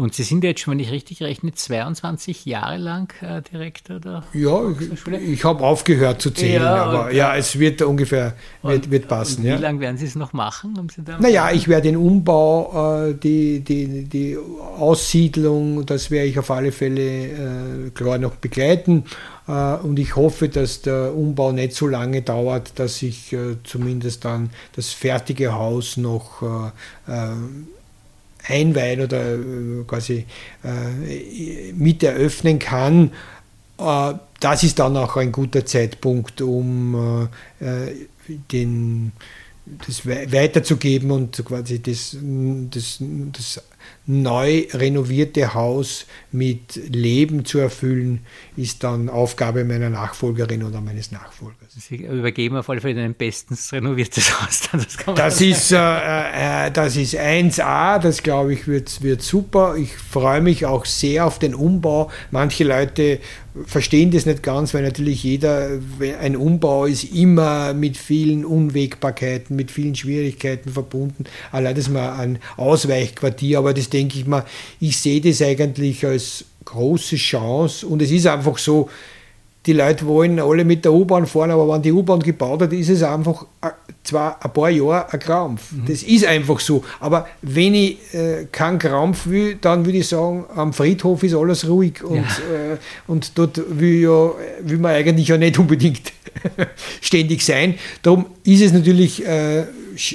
Und 0.02 0.14
Sie 0.14 0.24
sind 0.24 0.42
jetzt 0.42 0.60
schon, 0.60 0.72
wenn 0.72 0.80
ich 0.80 0.90
richtig 0.90 1.22
rechne, 1.22 1.52
22 1.52 2.44
Jahre 2.44 2.76
lang 2.76 3.14
äh, 3.22 3.40
Direktor 3.40 4.00
der 4.00 4.24
Ja, 4.32 4.60
ich, 4.68 5.06
ich 5.06 5.44
habe 5.44 5.62
aufgehört 5.62 6.20
zu 6.20 6.32
zählen, 6.32 6.60
ja, 6.60 6.74
aber 6.74 7.12
ja, 7.12 7.36
es 7.36 7.56
wird 7.56 7.82
ungefähr 7.82 8.34
wird, 8.64 8.90
wird 8.90 9.06
passen. 9.06 9.44
wie 9.44 9.48
ja. 9.48 9.56
lange 9.56 9.78
werden 9.78 9.98
Sie 9.98 10.06
es 10.06 10.16
noch 10.16 10.32
machen? 10.32 10.76
Haben 10.76 10.88
Sie 10.88 11.04
da 11.04 11.20
naja, 11.20 11.52
ich 11.52 11.68
werde 11.68 11.82
den 11.82 11.96
Umbau, 11.96 13.10
äh, 13.10 13.14
die, 13.14 13.60
die, 13.60 14.02
die 14.02 14.36
Aussiedlung, 14.76 15.86
das 15.86 16.10
werde 16.10 16.26
ich 16.26 16.36
auf 16.36 16.50
alle 16.50 16.72
Fälle 16.72 17.86
äh, 17.86 17.90
klar 17.94 18.18
noch 18.18 18.34
begleiten. 18.34 19.04
Äh, 19.46 19.52
und 19.52 20.00
ich 20.00 20.16
hoffe, 20.16 20.48
dass 20.48 20.82
der 20.82 21.14
Umbau 21.14 21.52
nicht 21.52 21.76
so 21.76 21.86
lange 21.86 22.22
dauert, 22.22 22.76
dass 22.80 23.02
ich 23.02 23.32
äh, 23.32 23.56
zumindest 23.62 24.24
dann 24.24 24.50
das 24.74 24.90
fertige 24.90 25.54
Haus 25.54 25.96
noch 25.96 26.42
äh, 27.06 27.30
einweihen 28.46 29.00
oder 29.00 29.34
äh, 29.34 29.84
quasi 29.86 30.26
äh, 30.64 31.72
mit 31.72 32.02
eröffnen 32.02 32.58
kann. 32.58 33.12
Äh, 33.78 34.14
das 34.40 34.64
ist 34.64 34.78
dann 34.78 34.96
auch 34.96 35.16
ein 35.16 35.30
guter 35.30 35.64
Zeitpunkt, 35.64 36.42
um 36.42 37.28
den, 38.50 39.12
das 39.86 40.04
weiterzugeben 40.04 41.12
und 41.12 41.44
quasi 41.44 41.80
das, 41.80 42.16
das, 42.20 42.98
das 43.32 43.62
neu 44.06 44.66
renovierte 44.72 45.54
Haus 45.54 46.06
mit 46.32 46.80
Leben 46.88 47.44
zu 47.44 47.58
erfüllen, 47.58 48.20
ist 48.56 48.82
dann 48.82 49.08
Aufgabe 49.08 49.64
meiner 49.64 49.90
Nachfolgerin 49.90 50.64
oder 50.64 50.80
meines 50.80 51.12
Nachfolgers. 51.12 51.74
Sie 51.76 51.96
übergeben 51.96 52.56
auf 52.56 52.68
alle 52.68 52.80
Fälle 52.80 53.02
ein 53.02 53.14
bestens 53.14 53.72
renoviertes 53.72 54.40
Haus. 54.40 54.68
Das, 54.72 55.14
das 55.14 55.40
ist, 55.40 55.72
äh, 55.72 56.66
äh, 56.66 56.70
das 56.70 56.96
ist 56.96 57.14
1A, 57.14 57.98
das 57.98 58.22
glaube 58.22 58.54
ich 58.54 58.66
wird, 58.66 59.02
wird 59.02 59.22
super. 59.22 59.76
Ich 59.76 59.96
freue 59.96 60.40
mich 60.40 60.66
auch 60.66 60.84
sehr 60.84 61.26
auf 61.26 61.38
den 61.38 61.54
Umbau. 61.54 62.10
Manche 62.30 62.64
Leute 62.64 63.20
verstehen 63.66 64.10
das 64.10 64.24
nicht 64.24 64.42
ganz, 64.42 64.72
weil 64.72 64.82
natürlich 64.82 65.22
jeder, 65.22 65.78
ein 66.20 66.36
Umbau 66.36 66.86
ist 66.86 67.04
immer 67.04 67.74
mit 67.74 67.96
vielen 67.96 68.44
Unwägbarkeiten, 68.44 69.54
mit 69.56 69.70
vielen 69.70 69.94
Schwierigkeiten 69.94 70.70
verbunden. 70.70 71.24
Allein 71.50 71.74
das 71.74 71.88
mal 71.88 72.18
ein 72.18 72.38
Ausweichquartier, 72.56 73.58
aber 73.58 73.71
das 73.72 73.90
denke 73.90 74.18
ich 74.18 74.26
mal, 74.26 74.44
ich 74.80 74.98
sehe 74.98 75.20
das 75.20 75.42
eigentlich 75.42 76.04
als 76.06 76.44
große 76.64 77.16
Chance 77.16 77.86
und 77.86 78.02
es 78.02 78.10
ist 78.10 78.26
einfach 78.26 78.58
so, 78.58 78.88
die 79.66 79.72
Leute 79.72 80.06
wollen 80.06 80.40
alle 80.40 80.64
mit 80.64 80.84
der 80.84 80.92
U-Bahn 80.92 81.26
fahren, 81.26 81.52
aber 81.52 81.72
wenn 81.72 81.82
die 81.82 81.92
U-Bahn 81.92 82.20
gebaut 82.20 82.62
hat, 82.62 82.72
ist 82.72 82.88
es 82.88 83.02
einfach 83.02 83.46
zwar 84.02 84.44
ein 84.44 84.52
paar 84.52 84.70
Jahre 84.70 85.12
ein 85.12 85.20
Krampf. 85.20 85.70
Mhm. 85.70 85.84
Das 85.86 86.02
ist 86.02 86.24
einfach 86.24 86.58
so. 86.58 86.84
Aber 86.98 87.28
wenn 87.42 87.74
ich 87.74 87.98
äh, 88.12 88.46
keinen 88.50 88.80
Krampf 88.80 89.26
will, 89.26 89.56
dann 89.60 89.84
würde 89.84 89.98
ich 89.98 90.08
sagen, 90.08 90.44
am 90.54 90.72
Friedhof 90.72 91.22
ist 91.22 91.34
alles 91.34 91.68
ruhig 91.68 92.02
und, 92.02 92.16
ja. 92.16 92.72
äh, 92.72 92.78
und 93.06 93.38
dort 93.38 93.60
will, 93.78 94.02
ja, 94.02 94.32
will 94.62 94.78
man 94.78 94.92
eigentlich 94.92 95.28
ja 95.28 95.38
nicht 95.38 95.58
unbedingt 95.58 96.12
ständig 97.00 97.44
sein. 97.44 97.76
Darum 98.02 98.26
ist 98.42 98.62
es 98.62 98.72
natürlich, 98.72 99.24
äh, 99.24 99.64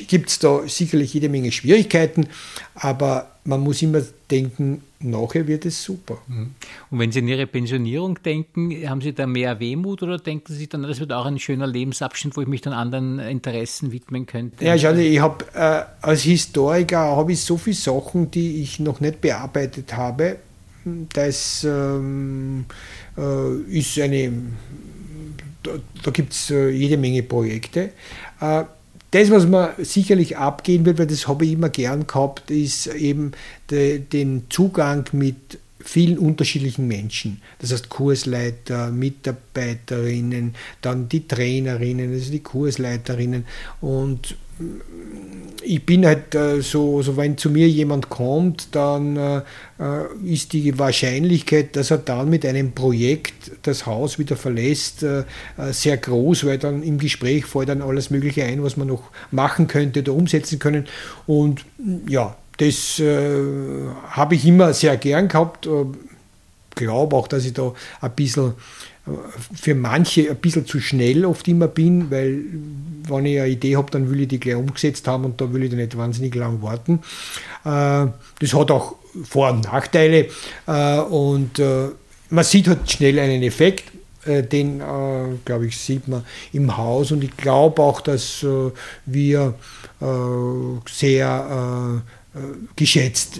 gibt 0.07 0.29
es 0.29 0.39
da 0.39 0.61
sicherlich 0.67 1.13
jede 1.13 1.29
Menge 1.29 1.53
Schwierigkeiten, 1.53 2.27
aber 2.75 3.31
man 3.47 3.61
muss 3.61 3.81
immer 3.81 4.01
denken, 4.29 4.83
nachher 4.99 5.47
wird 5.47 5.65
es 5.65 5.81
super. 5.81 6.17
Mhm. 6.27 6.51
Und 6.91 6.99
wenn 6.99 7.11
Sie 7.13 7.19
an 7.19 7.27
Ihre 7.29 7.47
Pensionierung 7.47 8.21
denken, 8.21 8.71
haben 8.87 8.99
Sie 8.99 9.13
da 9.13 9.25
mehr 9.25 9.59
Wehmut 9.61 10.03
oder 10.03 10.17
denken 10.17 10.53
Sie 10.53 10.67
dann, 10.67 10.83
das 10.83 10.99
wird 10.99 11.13
auch 11.13 11.25
ein 11.25 11.39
schöner 11.39 11.65
Lebensabschnitt, 11.65 12.35
wo 12.35 12.41
ich 12.41 12.47
mich 12.47 12.61
dann 12.61 12.73
anderen 12.73 13.19
Interessen 13.19 13.93
widmen 13.93 14.25
könnte? 14.25 14.65
Ja, 14.65 14.77
schau, 14.77 14.93
ich 14.93 15.19
habe 15.19 15.45
äh, 15.53 15.83
als 16.05 16.23
Historiker 16.23 16.99
habe 16.99 17.31
ich 17.31 17.39
so 17.39 17.57
viele 17.57 17.77
Sachen, 17.77 18.29
die 18.31 18.61
ich 18.61 18.79
noch 18.79 18.99
nicht 18.99 19.21
bearbeitet 19.21 19.95
habe. 19.95 20.37
Das 21.13 21.63
ähm, 21.63 22.65
äh, 23.17 23.77
ist 23.77 23.97
eine, 23.99 24.31
da, 25.63 25.71
da 26.03 26.11
gibt 26.11 26.33
es 26.33 26.49
äh, 26.49 26.69
jede 26.69 26.97
Menge 26.97 27.23
Projekte. 27.23 27.91
Äh, 28.41 28.63
das, 29.11 29.31
was 29.31 29.47
man 29.47 29.69
sicherlich 29.77 30.37
abgehen 30.37 30.85
wird, 30.85 30.99
weil 30.99 31.07
das 31.07 31.27
habe 31.27 31.45
ich 31.45 31.53
immer 31.53 31.69
gern 31.69 32.07
gehabt, 32.07 32.51
ist 32.51 32.87
eben 32.87 33.31
de, 33.69 33.99
den 33.99 34.43
Zugang 34.49 35.05
mit 35.13 35.59
vielen 35.79 36.17
unterschiedlichen 36.17 36.87
Menschen. 36.87 37.41
Das 37.59 37.71
heißt 37.71 37.89
Kursleiter, 37.89 38.91
Mitarbeiterinnen, 38.91 40.55
dann 40.81 41.07
die 41.07 41.27
Trainerinnen, 41.27 42.11
also 42.11 42.31
die 42.31 42.41
Kursleiterinnen 42.41 43.45
und 43.79 44.35
ich 45.67 45.85
bin 45.85 46.05
halt 46.05 46.33
äh, 46.33 46.61
so, 46.61 47.01
so, 47.01 47.17
wenn 47.17 47.37
zu 47.37 47.49
mir 47.49 47.67
jemand 47.67 48.09
kommt, 48.09 48.69
dann 48.73 49.17
äh, 49.17 49.41
äh, 49.79 50.05
ist 50.25 50.53
die 50.53 50.79
Wahrscheinlichkeit, 50.79 51.75
dass 51.75 51.91
er 51.91 51.97
dann 51.97 52.29
mit 52.29 52.45
einem 52.45 52.71
Projekt 52.71 53.51
das 53.63 53.85
Haus 53.85 54.17
wieder 54.17 54.35
verlässt, 54.35 55.05
sehr 55.71 55.97
groß, 55.97 56.45
weil 56.45 56.57
dann 56.57 56.83
im 56.83 56.97
Gespräch 56.97 57.45
fällt 57.45 57.69
dann 57.69 57.81
alles 57.81 58.09
Mögliche 58.09 58.43
ein, 58.43 58.63
was 58.63 58.77
man 58.77 58.87
noch 58.87 59.03
machen 59.31 59.67
könnte 59.67 59.99
oder 59.99 60.13
umsetzen 60.13 60.59
können. 60.59 60.85
Und 61.25 61.65
ja, 62.07 62.35
das 62.57 63.01
habe 63.01 64.35
ich 64.35 64.45
immer 64.45 64.73
sehr 64.73 64.97
gern 64.97 65.27
gehabt. 65.27 65.67
glaube 66.75 67.15
auch, 67.15 67.27
dass 67.27 67.45
ich 67.45 67.53
da 67.53 67.73
ein 68.01 68.11
bisschen 68.11 68.53
für 69.53 69.75
manche 69.75 70.29
ein 70.29 70.35
bisschen 70.37 70.65
zu 70.65 70.79
schnell 70.79 71.25
oft 71.25 71.47
immer 71.47 71.67
bin, 71.67 72.11
weil 72.11 72.43
wenn 73.07 73.25
ich 73.25 73.39
eine 73.39 73.49
Idee 73.49 73.77
habe, 73.77 73.89
dann 73.91 74.09
will 74.09 74.21
ich 74.21 74.27
die 74.27 74.39
gleich 74.39 74.55
umgesetzt 74.55 75.07
haben 75.07 75.25
und 75.25 75.39
da 75.39 75.51
will 75.53 75.63
ich 75.63 75.69
dann 75.69 75.79
nicht 75.79 75.97
wahnsinnig 75.97 76.35
lang 76.35 76.61
warten. 76.61 76.99
Äh, 77.63 78.11
das 78.39 78.53
hat 78.53 78.71
auch 78.71 78.95
Vor- 79.23 79.51
und 79.51 79.63
Nachteile 79.63 80.27
äh, 80.67 80.99
und 80.99 81.59
äh, 81.59 81.87
man 82.29 82.43
sieht 82.43 82.67
halt 82.67 82.91
schnell 82.91 83.19
einen 83.19 83.43
Effekt, 83.43 83.91
den, 84.25 84.79
glaube 85.45 85.67
ich, 85.67 85.77
sieht 85.77 86.09
man 86.09 86.25
im 86.51 86.75
Haus 86.75 87.13
und 87.13 87.23
ich 87.23 87.37
glaube 87.37 87.81
auch, 87.81 88.01
dass 88.01 88.45
wir 89.05 89.53
sehr 90.91 92.01
geschätzt 92.75 93.39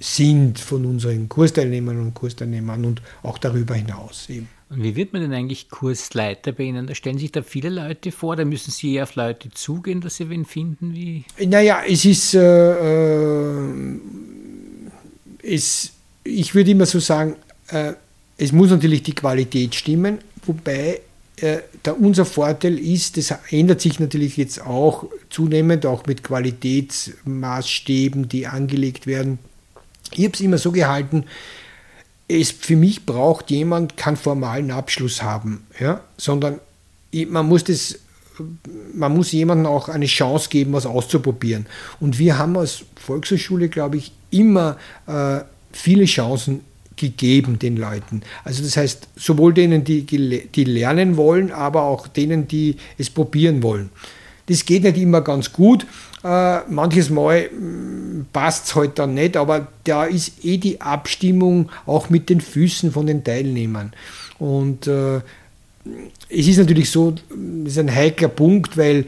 sind 0.00 0.58
von 0.58 0.86
unseren 0.86 1.28
Kursteilnehmern 1.28 2.00
und 2.00 2.14
Kursteilnehmern 2.14 2.84
und 2.84 3.00
auch 3.22 3.38
darüber 3.38 3.76
hinaus 3.76 4.28
eben. 4.28 4.48
Und 4.70 4.82
wie 4.82 4.96
wird 4.96 5.14
man 5.14 5.22
denn 5.22 5.32
eigentlich 5.32 5.70
Kursleiter 5.70 6.52
bei 6.52 6.64
Ihnen? 6.64 6.86
Da 6.86 6.94
stellen 6.94 7.16
sich 7.18 7.32
da 7.32 7.40
viele 7.42 7.70
Leute 7.70 8.12
vor, 8.12 8.36
da 8.36 8.44
müssen 8.44 8.70
Sie 8.70 8.92
eher 8.94 9.04
auf 9.04 9.14
Leute 9.14 9.48
zugehen, 9.50 10.02
dass 10.02 10.16
Sie 10.16 10.28
wen 10.28 10.44
finden? 10.44 10.92
Wie? 10.94 11.24
Naja, 11.46 11.80
es 11.88 12.04
ist, 12.04 12.34
äh, 12.34 13.60
äh, 13.60 13.64
es, 15.42 15.92
ich 16.24 16.54
würde 16.54 16.72
immer 16.72 16.84
so 16.84 17.00
sagen, 17.00 17.36
äh, 17.68 17.94
es 18.36 18.52
muss 18.52 18.68
natürlich 18.70 19.02
die 19.02 19.14
Qualität 19.14 19.74
stimmen, 19.74 20.18
wobei 20.44 21.00
äh, 21.36 21.60
da 21.82 21.92
unser 21.92 22.26
Vorteil 22.26 22.78
ist, 22.78 23.16
das 23.16 23.32
ändert 23.50 23.80
sich 23.80 23.98
natürlich 23.98 24.36
jetzt 24.36 24.60
auch 24.60 25.06
zunehmend, 25.30 25.86
auch 25.86 26.04
mit 26.06 26.22
Qualitätsmaßstäben, 26.22 28.28
die 28.28 28.46
angelegt 28.46 29.06
werden. 29.06 29.38
Ich 30.12 30.24
habe 30.24 30.34
es 30.34 30.40
immer 30.40 30.58
so 30.58 30.72
gehalten, 30.72 31.24
es 32.28 32.50
für 32.50 32.76
mich 32.76 33.06
braucht 33.06 33.50
jemand 33.50 33.96
keinen 33.96 34.16
formalen 34.16 34.70
Abschluss 34.70 35.22
haben, 35.22 35.66
ja, 35.80 36.00
sondern 36.16 36.60
man 37.28 37.46
muss 37.46 37.64
das 37.64 37.98
man 38.94 39.14
muss 39.14 39.32
jemandem 39.32 39.66
auch 39.66 39.88
eine 39.88 40.06
Chance 40.06 40.48
geben, 40.48 40.72
was 40.72 40.86
auszuprobieren. 40.86 41.66
Und 41.98 42.20
wir 42.20 42.38
haben 42.38 42.56
als 42.56 42.84
Volkshochschule, 42.94 43.68
glaube 43.68 43.96
ich, 43.96 44.12
immer 44.30 44.76
äh, 45.08 45.40
viele 45.72 46.04
Chancen 46.04 46.60
gegeben 46.96 47.58
den 47.58 47.76
Leuten. 47.76 48.22
Also 48.44 48.62
das 48.62 48.76
heißt, 48.76 49.08
sowohl 49.16 49.54
denen, 49.54 49.84
die, 49.84 50.02
die 50.04 50.64
lernen 50.64 51.16
wollen, 51.16 51.52
aber 51.52 51.82
auch 51.82 52.08
denen, 52.08 52.48
die 52.48 52.76
es 52.96 53.10
probieren 53.10 53.62
wollen. 53.62 53.90
Das 54.46 54.64
geht 54.64 54.82
nicht 54.82 54.96
immer 54.96 55.20
ganz 55.20 55.52
gut. 55.52 55.86
Äh, 56.24 56.60
manches 56.68 57.10
Mal 57.10 57.48
mm, 57.48 58.26
passt 58.32 58.66
es 58.66 58.74
halt 58.74 58.98
dann 58.98 59.14
nicht, 59.14 59.36
aber 59.36 59.68
da 59.84 60.04
ist 60.04 60.44
eh 60.44 60.56
die 60.56 60.80
Abstimmung 60.80 61.70
auch 61.86 62.10
mit 62.10 62.28
den 62.28 62.40
Füßen 62.40 62.92
von 62.92 63.06
den 63.06 63.22
Teilnehmern. 63.22 63.92
Und 64.38 64.86
äh, 64.86 65.20
es 66.28 66.46
ist 66.46 66.58
natürlich 66.58 66.90
so, 66.90 67.12
das 67.12 67.72
ist 67.72 67.78
ein 67.78 67.94
heikler 67.94 68.28
Punkt, 68.28 68.76
weil 68.76 69.06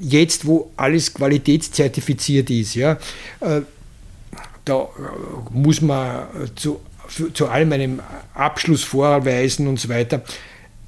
jetzt, 0.00 0.46
wo 0.46 0.70
alles 0.76 1.12
qualitätszertifiziert 1.14 2.50
ist, 2.50 2.74
ja, 2.74 2.98
äh, 3.40 3.62
da 4.64 4.88
muss 5.50 5.80
man 5.80 6.26
zu, 6.54 6.80
zu 7.32 7.48
allem 7.48 7.72
einen 7.72 8.00
Abschluss 8.34 8.84
vorweisen 8.84 9.66
und 9.66 9.80
so 9.80 9.88
weiter. 9.88 10.22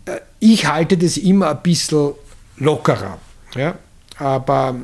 Äh, 0.05 0.21
ich 0.39 0.67
halte 0.67 0.97
das 0.97 1.17
immer 1.17 1.51
ein 1.51 1.63
bisschen 1.63 2.13
lockerer. 2.59 3.19
Ja? 3.55 3.77
Aber 4.23 4.77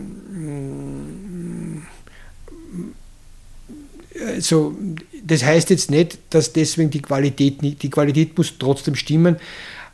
also, 4.26 4.76
das 5.24 5.44
heißt 5.44 5.70
jetzt 5.70 5.90
nicht, 5.92 6.18
dass 6.30 6.52
deswegen 6.52 6.90
die 6.90 7.00
Qualität 7.02 7.62
nicht, 7.62 7.82
die 7.82 7.90
Qualität 7.90 8.36
muss 8.36 8.54
trotzdem 8.58 8.96
stimmen, 8.96 9.36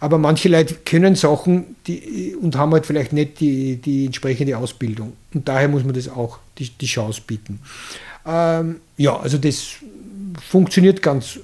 aber 0.00 0.16
manche 0.16 0.48
Leute 0.48 0.76
können 0.85 1.14
Sachen 1.14 1.76
die, 1.87 2.35
und 2.40 2.57
haben 2.57 2.72
halt 2.72 2.87
vielleicht 2.87 3.12
nicht 3.12 3.40
die, 3.40 3.76
die 3.76 4.07
entsprechende 4.07 4.57
Ausbildung. 4.57 5.12
Und 5.35 5.46
daher 5.46 5.68
muss 5.68 5.85
man 5.85 5.94
das 5.94 6.09
auch 6.09 6.38
die, 6.59 6.70
die 6.70 6.87
Chance 6.87 7.20
bieten. 7.26 7.61
Ähm, 8.26 8.76
ja, 8.96 9.18
also 9.18 9.37
das 9.37 9.76
funktioniert 10.48 11.02
ganz, 11.02 11.38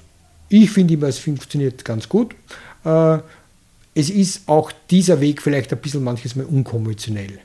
ich 0.49 0.71
finde 0.71 0.95
immer, 0.95 1.07
es 1.07 1.19
funktioniert 1.19 1.85
ganz 1.85 2.09
gut. 2.09 2.35
Äh, 2.83 3.19
es 3.93 4.09
ist 4.09 4.47
auch 4.47 4.71
dieser 4.89 5.21
Weg 5.21 5.41
vielleicht 5.41 5.71
ein 5.71 5.79
bisschen 5.79 6.03
manches 6.03 6.35
Mal 6.35 6.45
unkonventionell. 6.45 7.39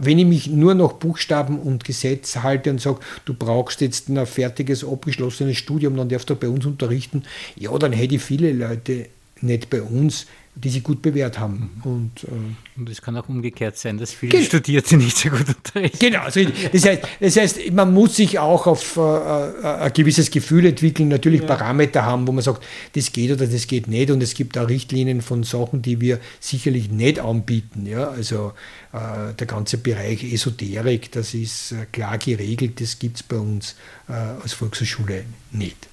Wenn 0.00 0.18
ich 0.18 0.26
mich 0.26 0.46
nur 0.48 0.74
noch 0.74 0.94
Buchstaben 0.94 1.58
und 1.58 1.84
Gesetz 1.84 2.36
halte 2.36 2.70
und 2.70 2.80
sage, 2.80 3.00
du 3.24 3.34
brauchst 3.34 3.80
jetzt 3.80 4.08
ein 4.08 4.24
fertiges, 4.26 4.84
abgeschlossenes 4.84 5.56
Studium, 5.56 5.96
dann 5.96 6.08
darfst 6.08 6.30
du 6.30 6.36
bei 6.36 6.48
uns 6.48 6.66
unterrichten, 6.66 7.24
ja, 7.56 7.76
dann 7.78 7.92
hätte 7.92 8.14
ich 8.14 8.22
viele 8.22 8.52
Leute 8.52 9.06
nicht 9.40 9.70
bei 9.70 9.82
uns, 9.82 10.26
die 10.54 10.68
sich 10.68 10.82
gut 10.82 11.00
bewährt 11.00 11.38
haben. 11.38 11.70
Mhm. 11.82 11.90
Und, 11.90 12.24
äh, 12.24 12.78
und 12.78 12.88
es 12.90 13.00
kann 13.00 13.16
auch 13.16 13.28
umgekehrt 13.28 13.78
sein, 13.78 13.96
dass 13.96 14.12
viele 14.12 14.32
genau. 14.32 14.44
Studierte 14.44 14.96
nicht 14.98 15.16
so 15.16 15.30
gut 15.30 15.48
unterrichten. 15.48 15.98
Genau, 15.98 16.20
also 16.20 16.40
das, 16.44 16.84
heißt, 16.84 17.02
das 17.20 17.36
heißt, 17.36 17.72
man 17.72 17.92
muss 17.94 18.16
sich 18.16 18.38
auch 18.38 18.66
auf 18.66 18.96
äh, 18.98 19.00
äh, 19.00 19.64
ein 19.64 19.92
gewisses 19.94 20.30
Gefühl 20.30 20.66
entwickeln, 20.66 21.08
natürlich 21.08 21.40
ja. 21.40 21.46
Parameter 21.46 22.04
haben, 22.04 22.26
wo 22.26 22.32
man 22.32 22.42
sagt, 22.42 22.64
das 22.94 23.12
geht 23.12 23.30
oder 23.32 23.46
das 23.46 23.66
geht 23.66 23.88
nicht. 23.88 24.10
Und 24.10 24.22
es 24.22 24.34
gibt 24.34 24.58
auch 24.58 24.68
Richtlinien 24.68 25.22
von 25.22 25.42
Sachen, 25.42 25.80
die 25.80 26.00
wir 26.00 26.20
sicherlich 26.38 26.90
nicht 26.90 27.18
anbieten. 27.18 27.86
Ja? 27.86 28.10
Also 28.10 28.52
äh, 28.92 29.32
der 29.32 29.46
ganze 29.46 29.78
Bereich 29.78 30.22
Esoterik, 30.22 31.10
das 31.12 31.32
ist 31.32 31.72
äh, 31.72 31.86
klar 31.90 32.18
geregelt, 32.18 32.78
das 32.80 32.98
gibt 32.98 33.16
es 33.16 33.22
bei 33.22 33.36
uns 33.36 33.74
äh, 34.08 34.12
als 34.12 34.52
Volkshochschule 34.52 35.24
nicht. 35.50 35.88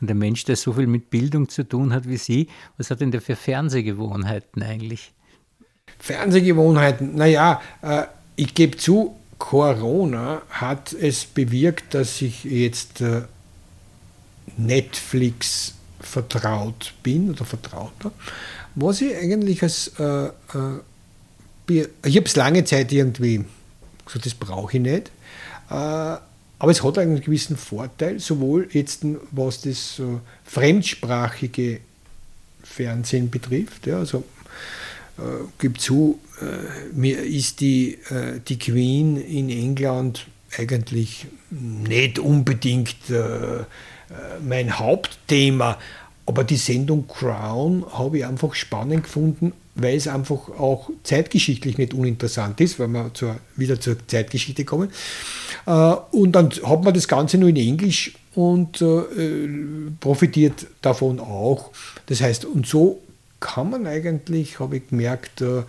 Und 0.00 0.06
der 0.06 0.16
Mensch, 0.16 0.44
der 0.44 0.56
so 0.56 0.72
viel 0.72 0.86
mit 0.86 1.10
Bildung 1.10 1.48
zu 1.48 1.64
tun 1.64 1.92
hat 1.92 2.08
wie 2.08 2.16
Sie, 2.16 2.48
was 2.78 2.90
hat 2.90 3.00
denn 3.00 3.10
der 3.10 3.20
für 3.20 3.36
Fernsehgewohnheiten 3.36 4.62
eigentlich? 4.62 5.12
Fernsehgewohnheiten, 5.98 7.16
naja, 7.16 7.60
äh, 7.82 8.04
ich 8.36 8.54
gebe 8.54 8.76
zu, 8.76 9.16
Corona 9.38 10.42
hat 10.50 10.92
es 10.92 11.24
bewirkt, 11.24 11.94
dass 11.94 12.22
ich 12.22 12.44
jetzt 12.44 13.00
äh, 13.00 13.22
Netflix 14.56 15.74
vertraut 16.00 16.94
bin 17.02 17.30
oder 17.30 17.44
vertrauter, 17.44 18.12
was 18.74 19.00
ich 19.00 19.16
eigentlich 19.16 19.62
als, 19.62 19.92
äh, 19.98 20.26
äh, 20.26 21.86
ich 22.04 22.16
habe 22.16 22.26
es 22.26 22.36
lange 22.36 22.64
Zeit 22.64 22.92
irgendwie, 22.92 23.44
so 24.06 24.18
das 24.18 24.34
brauche 24.34 24.76
ich 24.76 24.82
nicht, 24.82 25.10
äh, 25.70 26.16
Aber 26.60 26.70
es 26.70 26.84
hat 26.84 26.98
einen 26.98 27.20
gewissen 27.20 27.56
Vorteil, 27.56 28.20
sowohl 28.20 28.68
jetzt 28.70 29.04
was 29.30 29.62
das 29.62 29.98
äh, 29.98 30.02
fremdsprachige 30.44 31.80
Fernsehen 32.62 33.30
betrifft. 33.30 33.86
Ja, 33.86 33.98
also 33.98 34.24
äh, 35.16 35.22
gibt 35.58 35.80
zu, 35.80 36.20
äh, 36.42 36.94
mir 36.94 37.22
ist 37.22 37.60
die, 37.60 37.94
äh, 38.10 38.40
die 38.46 38.58
Queen 38.58 39.16
in 39.16 39.48
England 39.48 40.26
eigentlich 40.56 41.26
nicht 41.50 42.18
unbedingt 42.18 43.08
äh, 43.08 43.60
äh, 43.60 43.64
mein 44.46 44.78
Hauptthema, 44.78 45.78
aber 46.26 46.44
die 46.44 46.56
Sendung 46.56 47.08
Crown 47.08 47.86
habe 47.90 48.18
ich 48.18 48.26
einfach 48.26 48.54
spannend 48.54 49.04
gefunden, 49.04 49.54
weil 49.74 49.96
es 49.96 50.08
einfach 50.08 50.48
auch 50.58 50.90
zeitgeschichtlich 51.04 51.78
nicht 51.78 51.94
uninteressant 51.94 52.60
ist, 52.60 52.78
wenn 52.78 52.92
wir 52.92 53.12
zur, 53.14 53.36
wieder 53.56 53.80
zur 53.80 53.96
Zeitgeschichte 54.06 54.64
kommen. 54.64 54.90
Äh, 55.66 55.70
und 56.10 56.32
dann 56.32 56.50
hat 56.50 56.84
man 56.84 56.94
das 56.94 57.08
Ganze 57.08 57.38
nur 57.38 57.48
in 57.48 57.56
Englisch 57.56 58.14
und 58.34 58.80
äh, 58.82 59.06
profitiert 60.00 60.66
davon 60.82 61.20
auch. 61.20 61.70
Das 62.06 62.20
heißt, 62.20 62.44
und 62.44 62.66
so 62.66 63.00
kann 63.38 63.70
man 63.70 63.86
eigentlich, 63.86 64.60
habe 64.60 64.78
ich 64.78 64.88
gemerkt, 64.88 65.40
äh, 65.40 65.62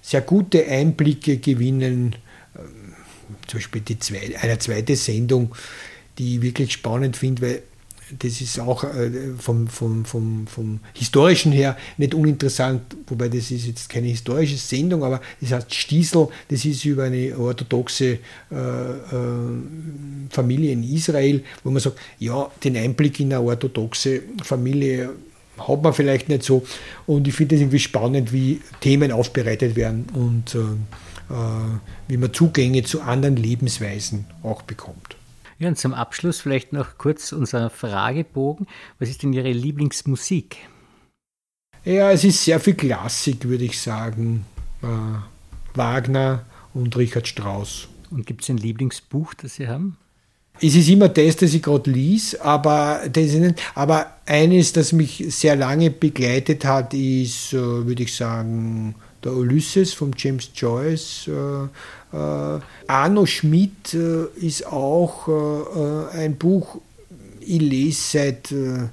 sehr 0.00 0.22
gute 0.22 0.66
Einblicke 0.66 1.36
gewinnen. 1.36 2.16
Zum 3.46 3.58
Beispiel 3.58 3.82
die 3.82 3.98
zweite, 3.98 4.40
eine 4.40 4.58
zweite 4.58 4.96
Sendung, 4.96 5.54
die 6.16 6.36
ich 6.36 6.42
wirklich 6.42 6.72
spannend 6.72 7.16
finde, 7.16 7.42
weil 7.42 7.62
das 8.18 8.40
ist 8.40 8.60
auch 8.60 8.84
äh, 8.84 9.10
vom, 9.38 9.66
vom, 9.66 10.04
vom, 10.04 10.46
vom 10.46 10.80
historischen 10.94 11.50
her 11.52 11.76
nicht 11.96 12.14
uninteressant, 12.14 12.82
wobei 13.08 13.28
das 13.28 13.50
ist 13.50 13.66
jetzt 13.66 13.88
keine 13.88 14.06
historische 14.06 14.56
Sendung, 14.56 15.02
aber 15.02 15.20
das 15.40 15.52
heißt 15.52 15.74
Stiesel, 15.74 16.28
das 16.48 16.64
ist 16.64 16.84
über 16.84 17.04
eine 17.04 17.36
orthodoxe 17.36 18.18
äh, 18.50 18.54
äh, 18.54 18.98
Familie 20.30 20.72
in 20.72 20.84
Israel, 20.84 21.42
wo 21.64 21.70
man 21.70 21.80
sagt, 21.80 21.98
ja, 22.18 22.48
den 22.62 22.76
Einblick 22.76 23.18
in 23.18 23.32
eine 23.32 23.42
orthodoxe 23.42 24.22
Familie 24.42 25.10
hat 25.58 25.82
man 25.82 25.92
vielleicht 25.92 26.28
nicht 26.28 26.42
so. 26.42 26.64
Und 27.06 27.26
ich 27.26 27.34
finde 27.34 27.54
es 27.54 27.62
irgendwie 27.62 27.78
spannend, 27.78 28.32
wie 28.32 28.60
Themen 28.80 29.10
aufbereitet 29.10 29.74
werden 29.74 30.06
und 30.12 30.54
wie 32.08 32.16
man 32.18 32.32
Zugänge 32.32 32.84
zu 32.84 33.00
anderen 33.00 33.36
Lebensweisen 33.36 34.26
auch 34.44 34.62
bekommt. 34.62 35.15
Ja, 35.58 35.68
und 35.68 35.78
zum 35.78 35.94
Abschluss 35.94 36.40
vielleicht 36.40 36.72
noch 36.72 36.98
kurz 36.98 37.32
unser 37.32 37.70
Fragebogen. 37.70 38.66
Was 38.98 39.08
ist 39.08 39.22
denn 39.22 39.32
Ihre 39.32 39.52
Lieblingsmusik? 39.52 40.58
Ja, 41.84 42.10
es 42.10 42.24
ist 42.24 42.44
sehr 42.44 42.60
viel 42.60 42.74
Klassik, 42.74 43.44
würde 43.48 43.64
ich 43.64 43.80
sagen. 43.80 44.44
Äh, 44.82 45.76
Wagner 45.76 46.44
und 46.74 46.94
Richard 46.96 47.26
Strauss. 47.26 47.88
Und 48.10 48.26
gibt 48.26 48.42
es 48.42 48.50
ein 48.50 48.58
Lieblingsbuch, 48.58 49.32
das 49.34 49.54
Sie 49.54 49.66
haben? 49.66 49.96
Es 50.60 50.74
ist 50.74 50.88
immer 50.88 51.08
das, 51.08 51.36
das 51.36 51.54
ich 51.54 51.62
gerade 51.62 51.90
lies, 51.90 52.34
aber, 52.34 53.02
das 53.10 53.32
nicht, 53.32 53.62
aber 53.74 54.16
eines, 54.24 54.72
das 54.72 54.92
mich 54.92 55.24
sehr 55.28 55.54
lange 55.54 55.90
begleitet 55.90 56.64
hat, 56.64 56.94
ist, 56.94 57.52
äh, 57.52 57.56
würde 57.56 58.02
ich 58.02 58.14
sagen, 58.14 58.94
der 59.22 59.32
Ulysses 59.32 59.92
von 59.92 60.14
James 60.16 60.50
Joyce. 60.54 61.28
Äh, 61.28 61.32
äh, 61.32 61.68
Arno 62.86 63.26
Schmidt 63.26 63.94
äh, 63.94 64.26
ist 64.36 64.66
auch 64.66 65.28
äh, 65.28 65.32
äh, 65.32 66.24
ein 66.24 66.36
Buch, 66.36 66.78
ich 67.40 67.60
lese 67.60 68.18
seit 68.18 68.52
äh, 68.52 68.88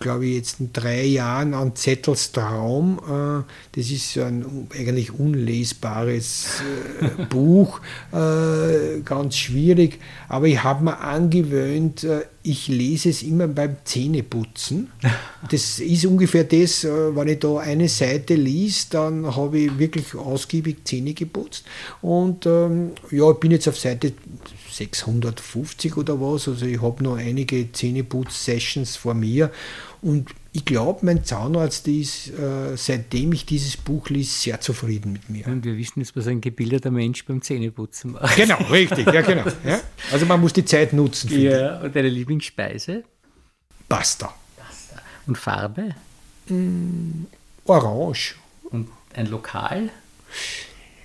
glaube 0.00 0.26
ich, 0.26 0.36
jetzt 0.36 0.60
in 0.60 0.72
drei 0.72 1.04
Jahren 1.04 1.54
an 1.54 1.74
Zettels 1.74 2.32
Traum. 2.32 2.98
Äh, 2.98 3.78
das 3.78 3.90
ist 3.90 4.18
ein 4.18 4.68
eigentlich 4.76 5.12
unlesbares 5.12 6.62
äh, 7.00 7.24
Buch, 7.30 7.80
ganz 8.10 9.36
schwierig. 9.36 9.98
Aber 10.28 10.46
ich 10.46 10.62
habe 10.62 10.84
mir 10.84 10.98
angewöhnt, 10.98 12.06
ich 12.42 12.68
lese 12.68 13.10
es 13.10 13.22
immer 13.22 13.48
beim 13.48 13.76
Zähneputzen. 13.84 14.90
Das 15.50 15.78
ist 15.78 16.06
ungefähr 16.06 16.44
das, 16.44 16.84
wenn 16.84 17.28
ich 17.28 17.38
da 17.38 17.58
eine 17.58 17.88
Seite 17.88 18.34
liest, 18.34 18.94
dann 18.94 19.34
habe 19.36 19.58
ich 19.58 19.78
wirklich 19.78 20.14
ausgiebig 20.14 20.84
Zähne 20.84 21.14
geputzt. 21.14 21.64
Und 22.02 22.46
ähm, 22.46 22.92
ja, 23.10 23.30
ich 23.30 23.38
bin 23.38 23.50
jetzt 23.50 23.68
auf 23.68 23.78
Seite 23.78 24.12
650 24.80 25.96
oder 25.96 26.20
was. 26.20 26.48
Also 26.48 26.64
ich 26.64 26.80
habe 26.80 27.04
noch 27.04 27.16
einige 27.16 27.70
Zähneputz-Sessions 27.70 28.96
vor 28.96 29.14
mir 29.14 29.50
und 30.00 30.30
ich 30.52 30.64
glaube, 30.64 31.04
mein 31.04 31.24
Zahnarzt 31.24 31.86
ist, 31.86 32.28
äh, 32.30 32.76
seitdem 32.76 33.32
ich 33.32 33.46
dieses 33.46 33.76
Buch 33.76 34.08
liest, 34.08 34.40
sehr 34.40 34.60
zufrieden 34.60 35.12
mit 35.12 35.28
mir. 35.28 35.46
Und 35.46 35.64
wir 35.64 35.76
wissen 35.76 36.00
jetzt, 36.00 36.16
was 36.16 36.26
ein 36.26 36.40
gebildeter 36.40 36.90
Mensch 36.90 37.24
beim 37.24 37.42
Zähneputzen 37.42 38.12
macht. 38.12 38.34
Genau, 38.36 38.56
richtig, 38.70 39.06
ja 39.06 39.20
genau. 39.20 39.44
Ja. 39.64 39.80
Also 40.10 40.26
man 40.26 40.40
muss 40.40 40.52
die 40.52 40.64
Zeit 40.64 40.92
nutzen. 40.92 41.30
Ja, 41.40 41.80
und 41.80 41.94
deine 41.94 42.08
Lieblingsspeise? 42.08 43.04
Pasta. 43.88 44.34
Pasta. 44.56 45.02
Und 45.26 45.36
Farbe? 45.36 45.94
Mm, 46.48 47.26
orange. 47.66 48.36
Und 48.70 48.88
ein 49.14 49.26
Lokal? 49.26 49.90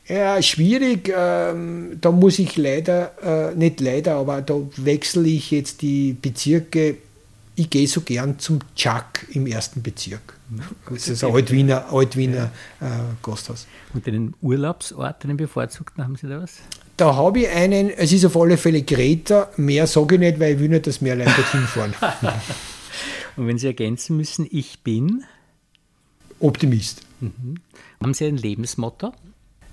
Ja, 0.08 0.42
schwierig. 0.42 1.12
Ähm, 1.16 1.98
da 2.00 2.12
muss 2.12 2.38
ich 2.40 2.58
leider, 2.58 3.52
äh, 3.52 3.56
nicht 3.56 3.82
leider, 3.82 4.16
aber 4.16 4.42
da 4.42 4.56
wechsle 4.78 5.28
ich 5.28 5.52
jetzt 5.52 5.82
die 5.82 6.14
Bezirke. 6.14 6.98
Ich 7.56 7.70
gehe 7.70 7.88
so 7.88 8.02
gern 8.02 8.38
zum 8.38 8.60
Chuck 8.76 9.26
im 9.32 9.48
ersten 9.48 9.82
Bezirk. 9.82 10.38
Das 10.90 11.08
ist 11.08 11.24
ein 11.24 11.34
Altwiener, 11.34 11.92
Altwiener 11.92 12.52
ja. 12.82 12.88
äh, 12.88 13.00
Gasthaus. 13.24 13.66
Und 13.94 14.06
den 14.06 14.34
Urlaubsort, 14.42 15.24
den 15.24 15.38
bevorzugten, 15.38 16.04
haben 16.04 16.16
Sie 16.18 16.28
da 16.28 16.42
was? 16.42 16.58
Da 16.98 17.16
habe 17.16 17.40
ich 17.40 17.50
einen, 17.50 17.90
es 17.90 18.12
ist 18.12 18.26
auf 18.26 18.38
alle 18.38 18.58
Fälle 18.58 18.84
Greta, 18.84 19.50
mehr 19.58 19.88
sage 19.88 20.16
ich 20.16 20.22
nicht, 20.22 20.40
weil 20.40 20.54
ich 20.54 20.60
will 20.60 20.70
nicht, 20.70 20.86
dass 20.86 21.02
mehr 21.02 21.16
Leute 21.16 21.32
dorthin 21.32 21.62
fahren. 21.62 21.94
Und 23.38 23.48
wenn 23.48 23.58
Sie 23.58 23.68
ergänzen 23.68 24.16
müssen, 24.18 24.48
ich 24.50 24.80
bin? 24.80 25.24
Optimist. 26.40 27.02
Mhm. 27.20 27.56
Haben 28.02 28.14
Sie 28.14 28.26
ein 28.26 28.38
Lebensmotto? 28.38 29.14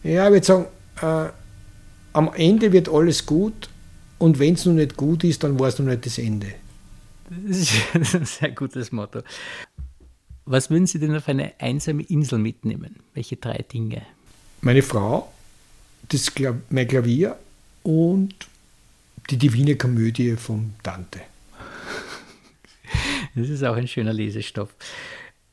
Ja, 0.03 0.27
ich 0.27 0.33
würde 0.33 0.47
sagen, 0.47 0.67
äh, 1.01 1.33
am 2.13 2.33
Ende 2.35 2.73
wird 2.73 2.89
alles 2.89 3.25
gut 3.25 3.69
und 4.19 4.39
wenn 4.39 4.55
es 4.55 4.67
noch 4.67 4.75
nicht 4.75 4.97
gut 4.97 5.25
ist, 5.25 5.43
dann 5.43 5.59
war 5.59 5.69
es 5.69 5.79
noch 5.79 5.87
nicht 5.87 6.07
das 6.07 6.19
Ende. 6.19 6.55
Das 7.49 7.59
ist 7.59 8.15
ein 8.15 8.25
sehr 8.27 8.51
gutes 8.51 8.93
Motto. 8.93 9.23
Was 10.45 10.71
würden 10.71 10.87
Sie 10.87 10.99
denn 10.99 11.15
auf 11.17 11.29
eine 11.29 11.53
einsame 11.61 12.03
Insel 12.03 12.39
mitnehmen? 12.39 12.97
Welche 13.15 13.37
drei 13.37 13.65
Dinge? 13.73 14.03
Meine 14.61 14.83
Frau, 14.83 15.33
das 16.09 16.35
Kla 16.35 16.55
mein 16.69 16.89
Klavier 16.89 17.37
und 17.85 18.35
die 19.31 19.39
Divine 19.39 19.77
Komödie 19.77 20.37
von 20.37 20.75
Dante. 20.83 21.21
Das 23.35 23.49
ist 23.49 23.65
auch 23.65 23.77
ein 23.77 23.89
schöner 23.89 24.13
Lesestoff. 24.13 24.69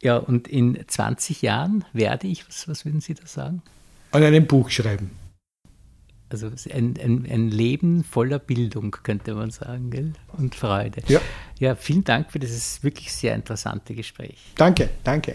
Ja, 0.01 0.17
und 0.17 0.49
in 0.49 0.77
20 0.85 1.41
Jahren 1.41 1.85
werde 1.93 2.27
ich, 2.27 2.45
was, 2.45 2.67
was 2.67 2.83
würden 2.83 2.99
Sie 2.99 3.13
da 3.13 3.25
sagen? 3.25 3.61
An 4.11 4.23
einem 4.23 4.45
Buch 4.47 4.69
schreiben. 4.69 5.11
Also 6.31 6.51
ein, 6.71 6.93
ein, 7.03 7.27
ein, 7.27 7.49
Leben 7.49 8.03
voller 8.03 8.37
Bildung, 8.37 8.91
könnte 8.91 9.33
man 9.33 9.49
sagen, 9.49 9.89
gell? 9.89 10.13
und 10.37 10.53
Freude. 10.53 11.01
Ja. 11.07 11.21
ja, 11.57 11.73
vielen 11.73 12.03
Dank 12.03 12.31
für 12.31 12.37
dieses 12.37 12.83
wirklich 12.83 13.11
sehr 13.11 13.33
interessante 13.33 13.95
Gespräch. 13.95 14.37
Danke, 14.55 14.89
danke. 15.03 15.33